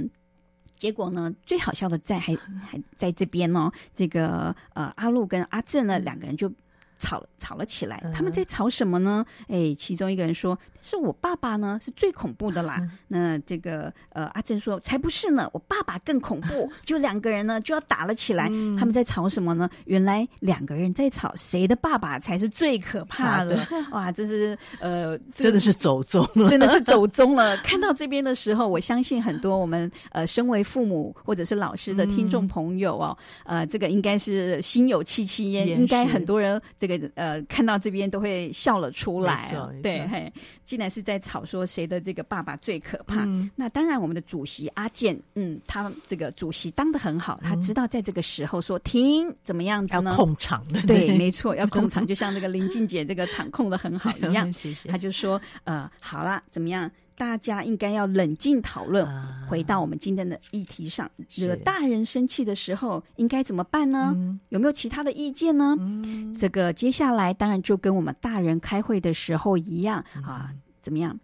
[0.79, 3.73] 结果呢，最好笑的在还还在这边呢、哦。
[3.95, 6.51] 这个呃，阿路跟阿正呢两个人就
[6.99, 8.03] 吵吵了起来。
[8.15, 9.25] 他们在吵什么呢？
[9.49, 12.79] 哎，其中一个人说：“是我爸爸呢是最恐怖的啦。
[12.81, 16.71] 嗯、那这个呃，阿正说才不是呢，我爸爸更恐怖。
[16.85, 18.49] 就两个人呢就要打了起来。
[18.51, 19.69] 嗯、他们在吵什么呢？
[19.87, 23.59] 原来两个人在吵谁的爸爸才是最可怕的。
[23.93, 27.57] 哇，这是呃，真的是走中了，真的是走中了。
[27.65, 39.55] 看到这边的时候，我相信很多我们呃身为父母或者是老师的听众朋友哦，嗯、呃，这个应该是心有戚戚焉，应该很多人这个呃看到这边都会笑了出来。
[39.83, 40.33] 对，嘿。
[40.69, 50.11] 既然是在吵说谁的这个爸爸最可怕，嗯、那当然我们的主席阿健，嗯，他这个主席当的很好，他知道在这个时候说停，怎么样子呢？
[50.11, 54.53] 要控场的，对，没错，要控场，就像那个林静姐这个场控的很好一样。
[54.53, 54.91] 谢谢。
[54.91, 56.91] 他就说，呃，好啦，怎么样？
[57.19, 59.05] 大家应该要冷静讨论。
[59.05, 64.13] 啊、回到我们今天的议题上，惹大人生气的时候应该怎么办呢？
[64.17, 65.77] 嗯、有没有其他的意见呢？
[65.79, 71.19] 嗯、这个接下来当然就跟我们大人开会的时候一样、嗯、啊，怎么样？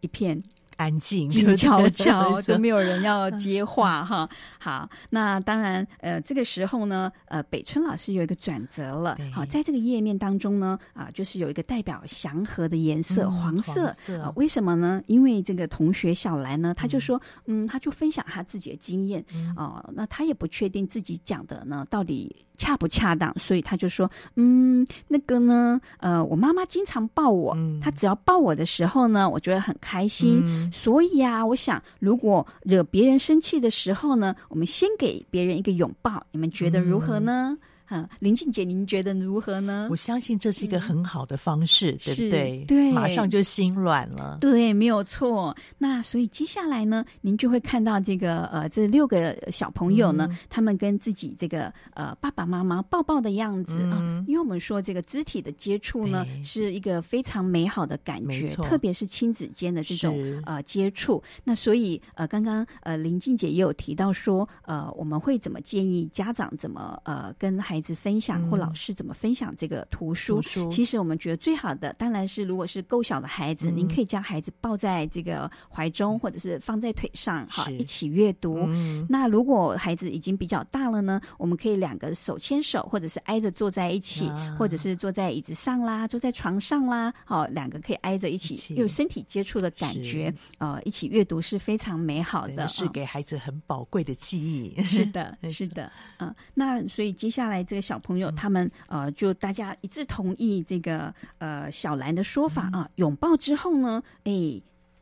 [0.00, 0.42] 一片。
[0.78, 4.26] 安静， 静悄悄， 都没有人要接话哈。
[4.58, 9.18] 好，那当然，呃，这个时候呢，呃，北村老师有一个转折了。
[9.34, 13.88] 好，在这个页面当中呢，啊，就是有一个代表祥和的颜色，黄色。
[14.22, 15.02] 啊，为什么呢？
[15.06, 19.22] 因为这个同学小兰呢，他就说，嗯，他就分享他自己的经验。
[19.56, 22.34] 哦，那他也不确定自己讲的呢，到底。
[22.58, 23.32] 恰不恰当？
[23.38, 30.42] 所以他就说：“嗯，那个呢，呃，我妈妈经常抱我，嗯、她只要抱我的时候呢，我觉得很开心。
[30.44, 37.58] 嗯、所以啊，我想，如果惹别人生气的时候呢，我们先给别人一个拥抱，你们觉得如何呢？”嗯
[37.90, 39.88] 嗯，林静姐，您觉得如何呢？
[39.90, 42.64] 我相信这是一个很好的方式，嗯、对不对？
[42.66, 44.38] 对，马上就心软了。
[44.40, 45.56] 对，没有错。
[45.78, 54.24] 那所以接下来呢，您就会看到这个呃，这六个小朋友呢，嗯、他们跟自己这个呃爸爸妈妈抱抱的样子啊、嗯呃。
[54.28, 61.22] 因为我们说这个肢体的接触呢，是一个非常美好的感觉，特别是亲子间的这种呃接触。
[61.44, 70.42] 那所以呃，刚刚呃林静姐也有提到说，呃，我们会怎么建议家长怎么呃跟孩子孩子分享或老师怎么分享这个图书？
[70.68, 78.64] 其实我们觉得最好的当然是，如果是够小的孩子，嗯、您可以将孩子抱在这个怀中，或者是放在腿上，哈一起阅读。
[78.66, 88.74] 嗯、那如果孩子已经比较大了呢，我们可以两个手牵手，或者是挨着坐在一起，啊、或者是坐在椅子上啦，坐在床上啦，好，两个可以挨着一起，一起。
[88.74, 94.82] 有身体接触的感觉，呃，一起阅读是非常美好的，是给孩子很宝贵的记忆。
[94.82, 97.67] 是的， 是的，嗯，那所以接下来。
[97.68, 102.88] 这个小朋友，他们呃，就大家一致同意这个呃小兰的说法啊。
[102.94, 104.32] 拥抱之后呢，哎，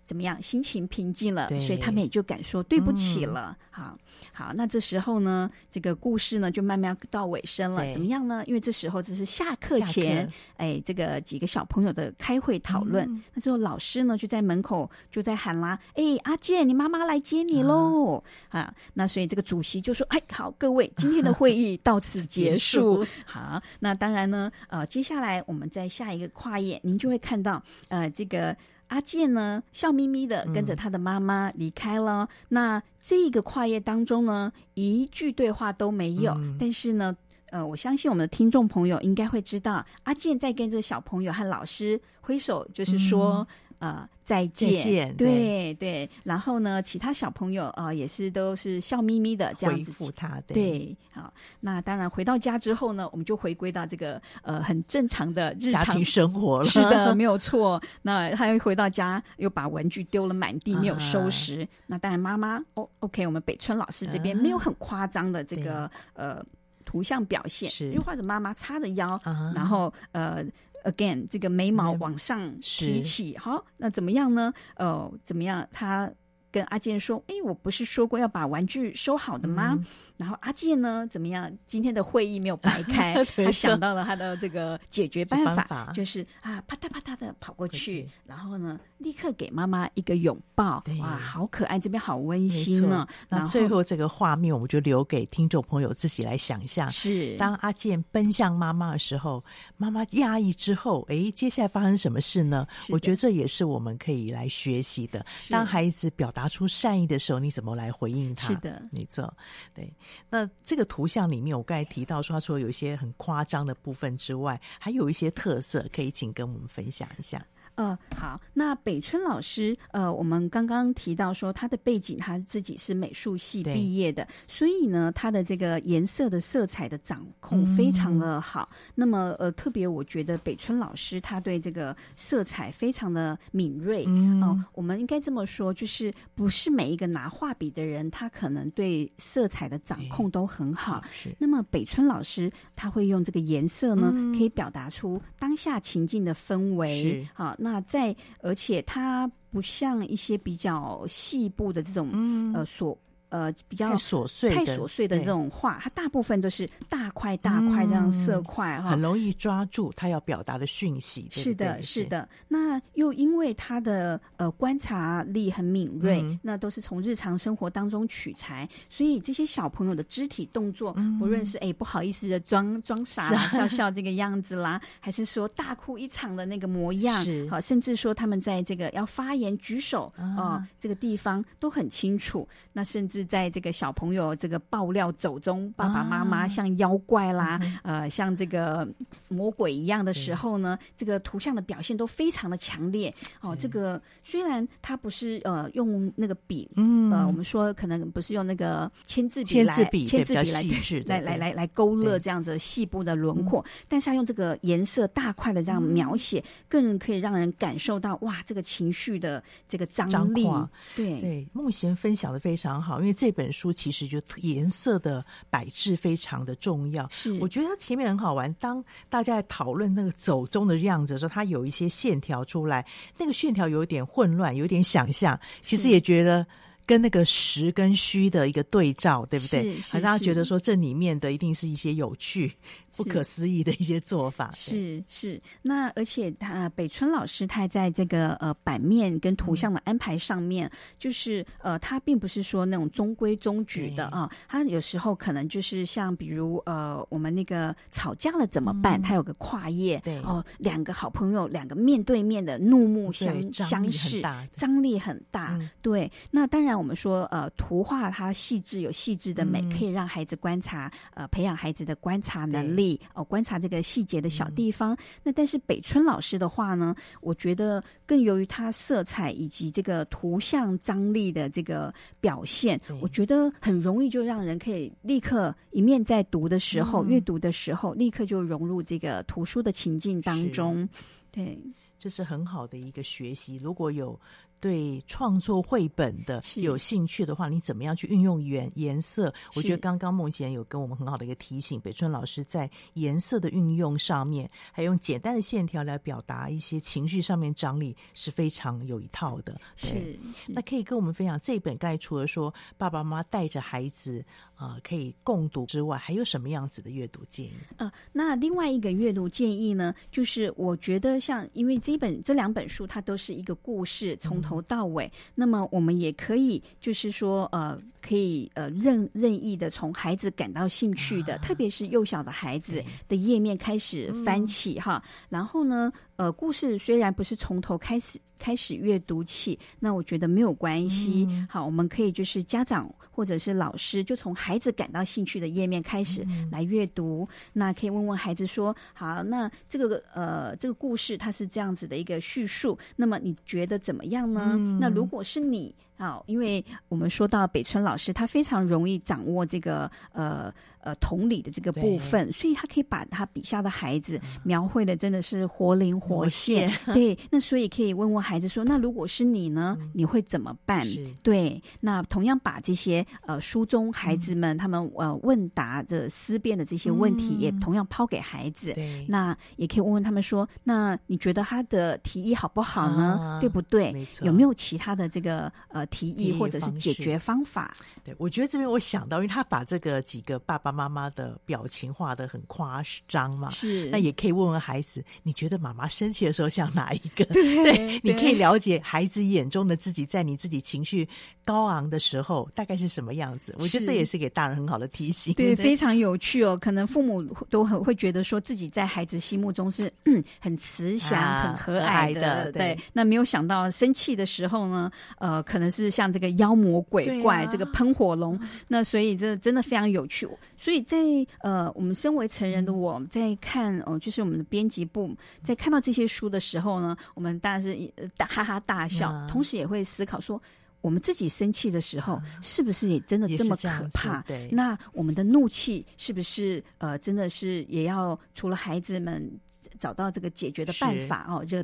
[0.06, 0.40] 怎么样？
[0.40, 3.54] 心情平静了，所以他们也就敢说对不起了。
[3.58, 3.98] 嗯、好。
[4.32, 7.90] 好，那这时候呢，这个故事呢就慢慢到尾声了。
[7.92, 8.42] 怎么样呢？
[8.46, 13.06] 因为这时候这是下课前，课哎，这个几个小朋友的开会讨论。
[13.10, 23.04] 嗯、那之后老师呢就在门口就在喊啦：“哎，阿健，你妈妈来接你喽！”啊，啊，那所以这个主席就说：“哎，好，各位，今天的会议到此结束。
[23.04, 28.56] 结束”好，那当然呢，呃，接下来我们在下一个跨页，您就会看到，呃，这个。
[28.88, 32.24] 阿健呢，笑眯眯的跟着他的妈妈离开了。
[32.24, 36.32] 嗯、那这个跨页当中呢，一句对话都没有。
[36.34, 37.16] 嗯、但是呢，
[37.50, 43.38] 呃，我相信我们的听众朋友应该会知道，阿健在跟着小朋友和老师挥手，就是说。
[43.38, 43.46] 嗯
[43.78, 46.10] 呃，再见，再见对对，对。
[46.24, 50.40] 然后呢，其他小朋友啊、呃，也是都是笑眯眯的这样子回复他。
[50.48, 51.32] 对，对，好。
[51.60, 56.64] 那当然回到家之后呢，我们就回归到这个呃很正常的日常家庭生活了。
[56.64, 57.80] 是的，没有错。
[58.02, 61.62] 那他又回到家，又把文具丢了满地，没有收拾。
[61.62, 66.44] 啊、那当然妈妈，哦，OK，我们北村老师这边没有很夸张的这个、啊、呃
[66.84, 70.44] 图像表现，是又或者妈妈叉着腰，啊、然后呃。
[70.86, 74.54] Again，这个眉毛往上提起，好，那怎么样呢？
[74.76, 75.68] 呃，怎么样？
[75.72, 76.08] 他
[76.56, 79.84] 跟阿健说：“哎，我不是说过要把玩具收好的吗？”嗯
[80.16, 81.52] 然后阿健呢，怎么样？
[81.66, 90.80] 今天的会议没有白 开，他想到了他的这个解决办法，办法就是啊，啪嗒啪嗒的跑过去，然后呢，立刻给妈妈一个拥抱。
[90.86, 93.06] 对哇，好可爱，这边好温馨呢。
[93.28, 96.90] 那最后这个画面，我们就留给听众朋友自己来想象。
[96.90, 99.44] 是，当阿健奔向妈妈的时候，
[99.76, 102.66] 妈妈压抑之后，哎，接下来发生什么事呢？
[102.88, 105.26] 我觉得这也是我们可以来学习的。
[105.50, 108.48] 当孩子表达出善意的时候，你怎么来回应他？
[108.48, 109.32] 是的，没错，
[109.74, 109.92] 对。
[110.30, 117.44] 那这个图像里面，我刚才提到说，他说有一些很夸张的部分之外，还有一些特色，可以请跟我们分享一下。
[117.76, 128.66] 呃，好，那北村老师，呃，我们刚刚提到说他的背景，他自己是美术系毕业的，所以呢，他的这个颜色的色彩的掌控非常的好。
[128.72, 134.06] 嗯、那么，呃，特别我觉得北村老师他对这个色彩非常的敏锐。
[134.08, 141.04] 嗯、呃，我们应该这么说，就是不是每一个拿画笔的人，他可能对色彩的掌控都很好。
[141.12, 141.28] 是。
[141.38, 147.02] 那么北村老师他会用这个颜色呢，嗯、可以表达出当下情境的氛围。
[147.02, 147.28] 是。
[147.34, 147.54] 好。
[147.66, 152.96] 那在，而且它不像一些比较细部的这种、嗯、呃所。
[153.28, 161.22] 呃，比较琐碎、太琐碎的这种话，它大部分都是大块大块这样色块哈、嗯，很容易抓住他要表达的讯息。
[161.34, 162.28] 对对是的，是的。
[162.46, 183.15] 那又因为他的呃观察力很敏锐，嗯、那都是从日常生活当中取材，所以这些小朋友的肢体动作，嗯、不论是哎不好意思的装装傻啦、啊、笑笑这个样子啦，还是说大哭一场的那个模样，是好，甚至说他们在这个要发言举手啊、呃、这个地方都很清楚，那甚至。
[183.16, 188.86] 是在这个小朋友这个爆料走中，爸爸妈妈像妖怪啦，啊、呃，像这个
[189.28, 193.12] 魔鬼一样的时候呢，这个图像的表现都非常的强烈。
[193.40, 199.74] 哦，这个虽然他不是呃用那个笔，嗯，呃，我们说可能不是用那个签字笔来
[200.06, 210.46] 签字笔来细致来来来来勾勒这样子细部的轮廓，但是他用这个颜色大块的这样描写，更可以让人感受到哇，这个情绪的这个张力。
[210.94, 211.20] 对。
[211.20, 213.00] 对，孟娴分享的非常好。
[213.06, 218.52] 因为这本书其实就颜色的摆置非常的重要，是我觉得它前面很好玩。
[218.54, 222.84] 当大家在讨论那个走钟的样子的时候，它有一些线条出来，
[223.16, 226.44] 那个线条有点混乱，有点想象，其实也觉得。
[226.86, 229.74] 跟那个实跟虚的一个对照，对不对？
[229.74, 232.52] 是，是，让大家觉得说这里面的一定是一些有趣、
[232.96, 234.52] 不可思议的一些做法。
[234.54, 235.42] 是是。
[235.62, 249.02] 那而且他北村老师他在这个呃版面跟图像的安排上面，嗯、就是呃他并不是说那种中规中矩的啊，他有时候可能就是像比如呃我们那个吵架了怎么办？
[249.02, 254.22] 他、嗯、有个跨页，对哦，两个好朋友两个面对面的怒目相相视，
[254.54, 255.48] 张力很大。
[255.54, 256.75] 嗯、对，那当然。
[256.76, 264.94] 我们说，呃，图画它细致有细致的美，嗯、可以让孩子观察，呃，培养孩子的观察能力，哦、呃，观察这个细节的小地方。
[264.94, 280.88] 嗯、那但是北村老师的话呢，我觉得更由于他色彩以及这个图像张力的这个表现，我觉得很容易就让人可以立刻一面在读的时候，阅、嗯、读的时候，立刻就融入这个图书的情境当中。
[281.30, 281.58] 对，
[281.98, 283.56] 这是很好的一个学习。
[283.56, 284.18] 如果有。
[284.60, 289.32] 对创作绘本的有兴趣的话，你怎么样去运用颜颜色？
[289.54, 299.52] 我觉得刚刚孟贤有跟我们很好的一个提醒，北村老师在颜色的运用上面，还用简单的线条来表达一些情绪上面张力，是非常有一套的。
[299.80, 307.52] 对是，是那可以跟我们分享这一本，刚才除了说爸爸妈妈带着孩子啊、呃、可以共读之外，还有什么样子的阅读建议？
[307.76, 328.18] 呃，那另外一个阅读建议呢，就是我觉得像因为这本这两本书，它都是一个故事，从头到尾，那么我们也可以，就是说，呃，可以呃任任意的从孩子感到兴趣的，啊、特别是幼小的孩子的页面开始翻起哈，嗯、然后呢，呃，故事虽然不是从头开始。
[328.38, 331.26] 开始阅读起，那我觉得没有关系。
[331.30, 337.26] 嗯、好，我们可以就是家长或者是老师，就从孩子感到兴趣的页面开始来阅读。
[337.30, 344.52] 嗯、那可以问问孩子说：“好，那这个呃这个故事它是这样子的一个叙述，那么你觉得怎么样呢？
[344.54, 350.52] 嗯、那如果是你。”好，因为我们说到北村老师，他非常容易掌握这个呃
[350.86, 356.72] 呃同理的这个部分，所以他可以把他笔下的孩子描绘的真的是活灵活现。
[356.86, 360.86] 嗯、对，那所以可以问问孩子说，那如果是你呢，你会怎么办？
[361.24, 368.72] 对，那同样把这些呃书中孩子们他们呃问答的思辨的这些问题，也同样抛给孩子。
[369.08, 373.18] 那也可以问问他们说，那你觉得他的提议好不好呢？
[373.20, 373.92] 啊、对不对？
[373.92, 374.06] 没。
[374.22, 375.84] 有没有其他的这个呃？
[375.96, 377.72] 提议或者是解决方法，
[378.04, 387.24] 对，我觉得这边我想到，因为他把这个几个爸爸妈妈的表情画的很夸张嘛，是，那也可以问问孩子，你觉得妈妈生气的时候像哪一个？
[387.24, 391.08] 对， 对，你可以了解孩子眼中的自己，在你自己情绪
[391.44, 393.54] 高昂的时候，大概是什么样子？
[393.58, 396.56] 我觉得这也是给大人很好的提醒，对，对，非常有趣哦。
[396.56, 402.78] 可能父母都很会觉得说自己在孩子心目中是嗯很慈祥、啊、很和蔼的，的对，对。
[402.92, 405.86] 那没有想到生气的时候呢，呃，可能是。
[405.96, 410.28] 像这个妖魔鬼怪，啊、这个喷火龙，那所以这真的非常有趣。
[410.66, 410.98] 所以在
[411.42, 415.14] 呃，我们身为成人的我在看哦、呃，就是我们的编辑部
[415.44, 417.72] 在看到这些书的时候呢，我们当然是
[418.16, 420.42] 大哈哈大笑，嗯、同时也会思考说，
[420.80, 424.20] 我们自己生气的时候，是不是也真的这么可怕？
[424.22, 429.30] 对，那我们的怒气是不是呃，真的是也要除了孩子们
[429.78, 431.44] 找到这个解决的办法哦？
[431.44, 431.62] 就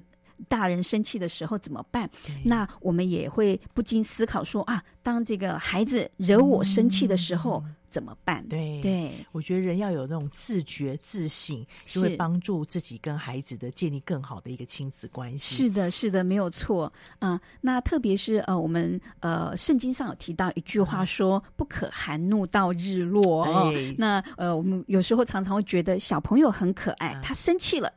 [0.49, 2.09] 大人生气的时候怎么办？
[2.45, 7.63] 那我们也会不禁思考说啊，当这个孩子惹我生气的时候。
[7.67, 8.43] 嗯怎么办？
[8.49, 15.57] 对对，我觉得人要有那种自觉自省，就会帮助自己跟孩子的建立更好的一个亲子关系。
[15.57, 16.91] 是的，是的，没有错。
[17.19, 27.93] 啊、呃，那特别是呃，我们呃，圣经上有提到一句话说：“嗯、不可含怒到日落。”哦，那呃，我们有时候常常会觉得小朋友很可爱，嗯、他生气了。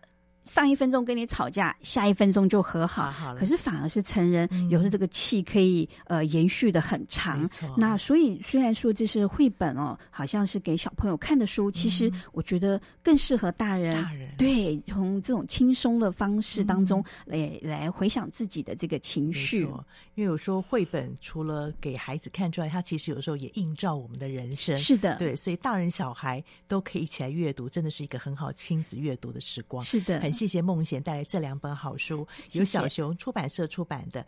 [0.45, 3.11] 上一分钟跟你吵架，下一分钟就和好。
[3.11, 7.49] 好可是反而是成人，嗯、有时候这个气可以呃延续的很长。
[7.75, 14.01] 那所以虽然说这是绘本哦，好像是给小朋友看的书，嗯、其实我觉得更适合大人。
[14.01, 19.67] 大人对，从这种轻松的方式当中来、嗯、来回想自己的这个情绪。
[20.15, 24.77] 因为有时候绘本除了给孩子看之外，它其实有时候也映照我们的人生。
[24.77, 25.15] 是的。
[25.17, 29.83] 对，所以大人小孩都可以一起来阅读，真的是一个很好亲子阅读的时光。
[29.83, 30.19] 是的。
[30.21, 34.23] 很谢谢梦贤带来这两本好书，由小熊出版社出版的《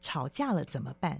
[0.00, 1.16] 吵架了怎么办》。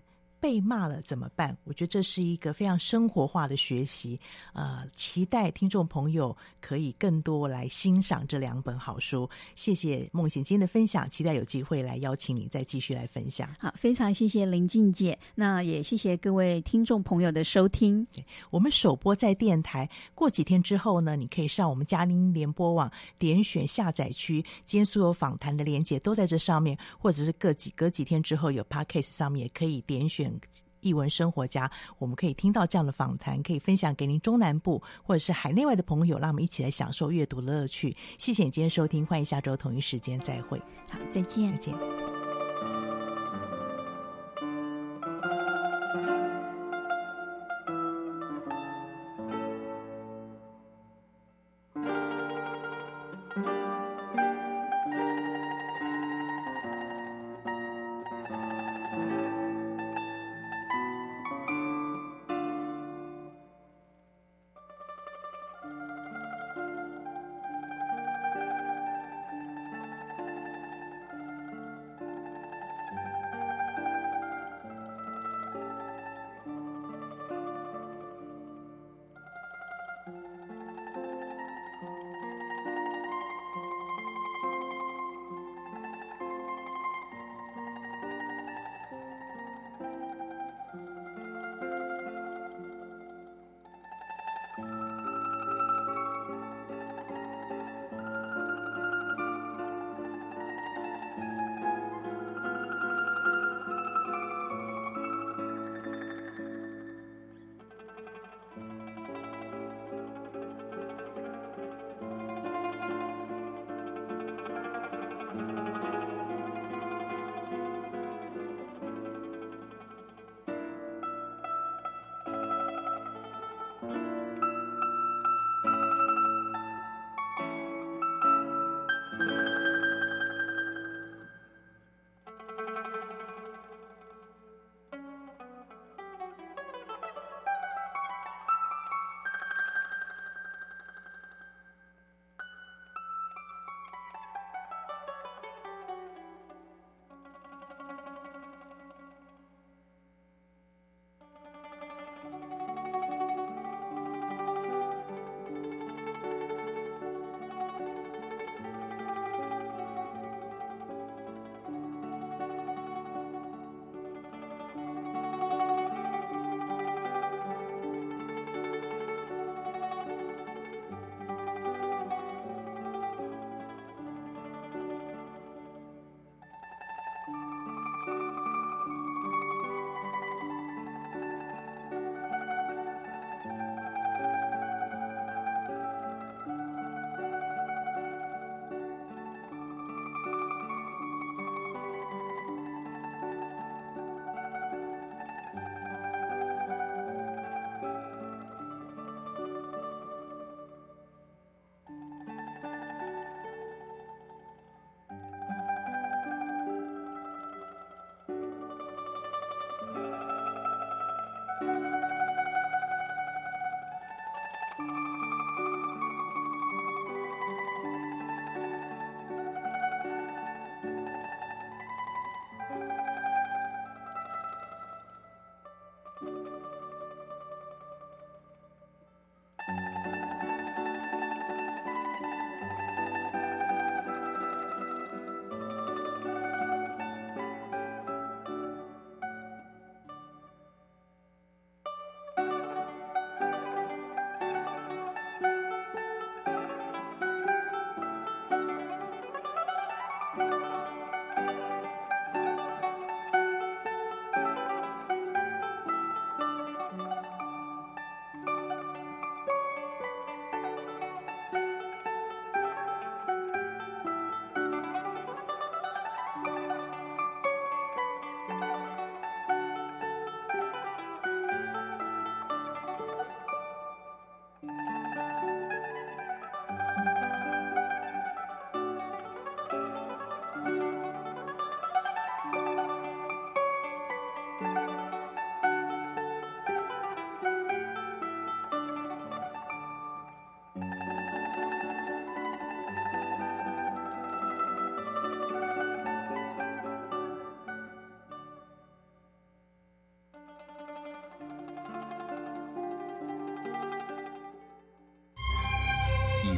[0.46, 1.58] 被骂了怎么办？
[1.64, 4.16] 我觉得这是一个非常生活化的学习，
[4.52, 9.28] 呃，期待听众朋友可以更多来欣赏这两本好书。
[9.56, 13.52] 谢谢梦娴今天的分享，期待有机会来邀请你再继续来分享。
[13.58, 18.06] 好，非常谢谢林静姐，那也谢谢各位听众朋友的收听。
[18.50, 22.88] 我们首播在电台，过几天之后呢，你可以上我们嘉音联播网
[23.18, 30.32] 点选下载区，今天所有访谈的连接都在这上面，或者是隔几隔几天之后有 Podcast 上面也可以点选。
[30.80, 37.96] 艺文生活家，我们可以听到这样的访谈，可以分享给您中南部或者是海内外的朋友，让我们一起来享受阅读的乐趣。
[38.18, 40.58] 谢谢你今天收听，欢迎下周同一时间再会。
[40.88, 42.25] 好，再见，再见。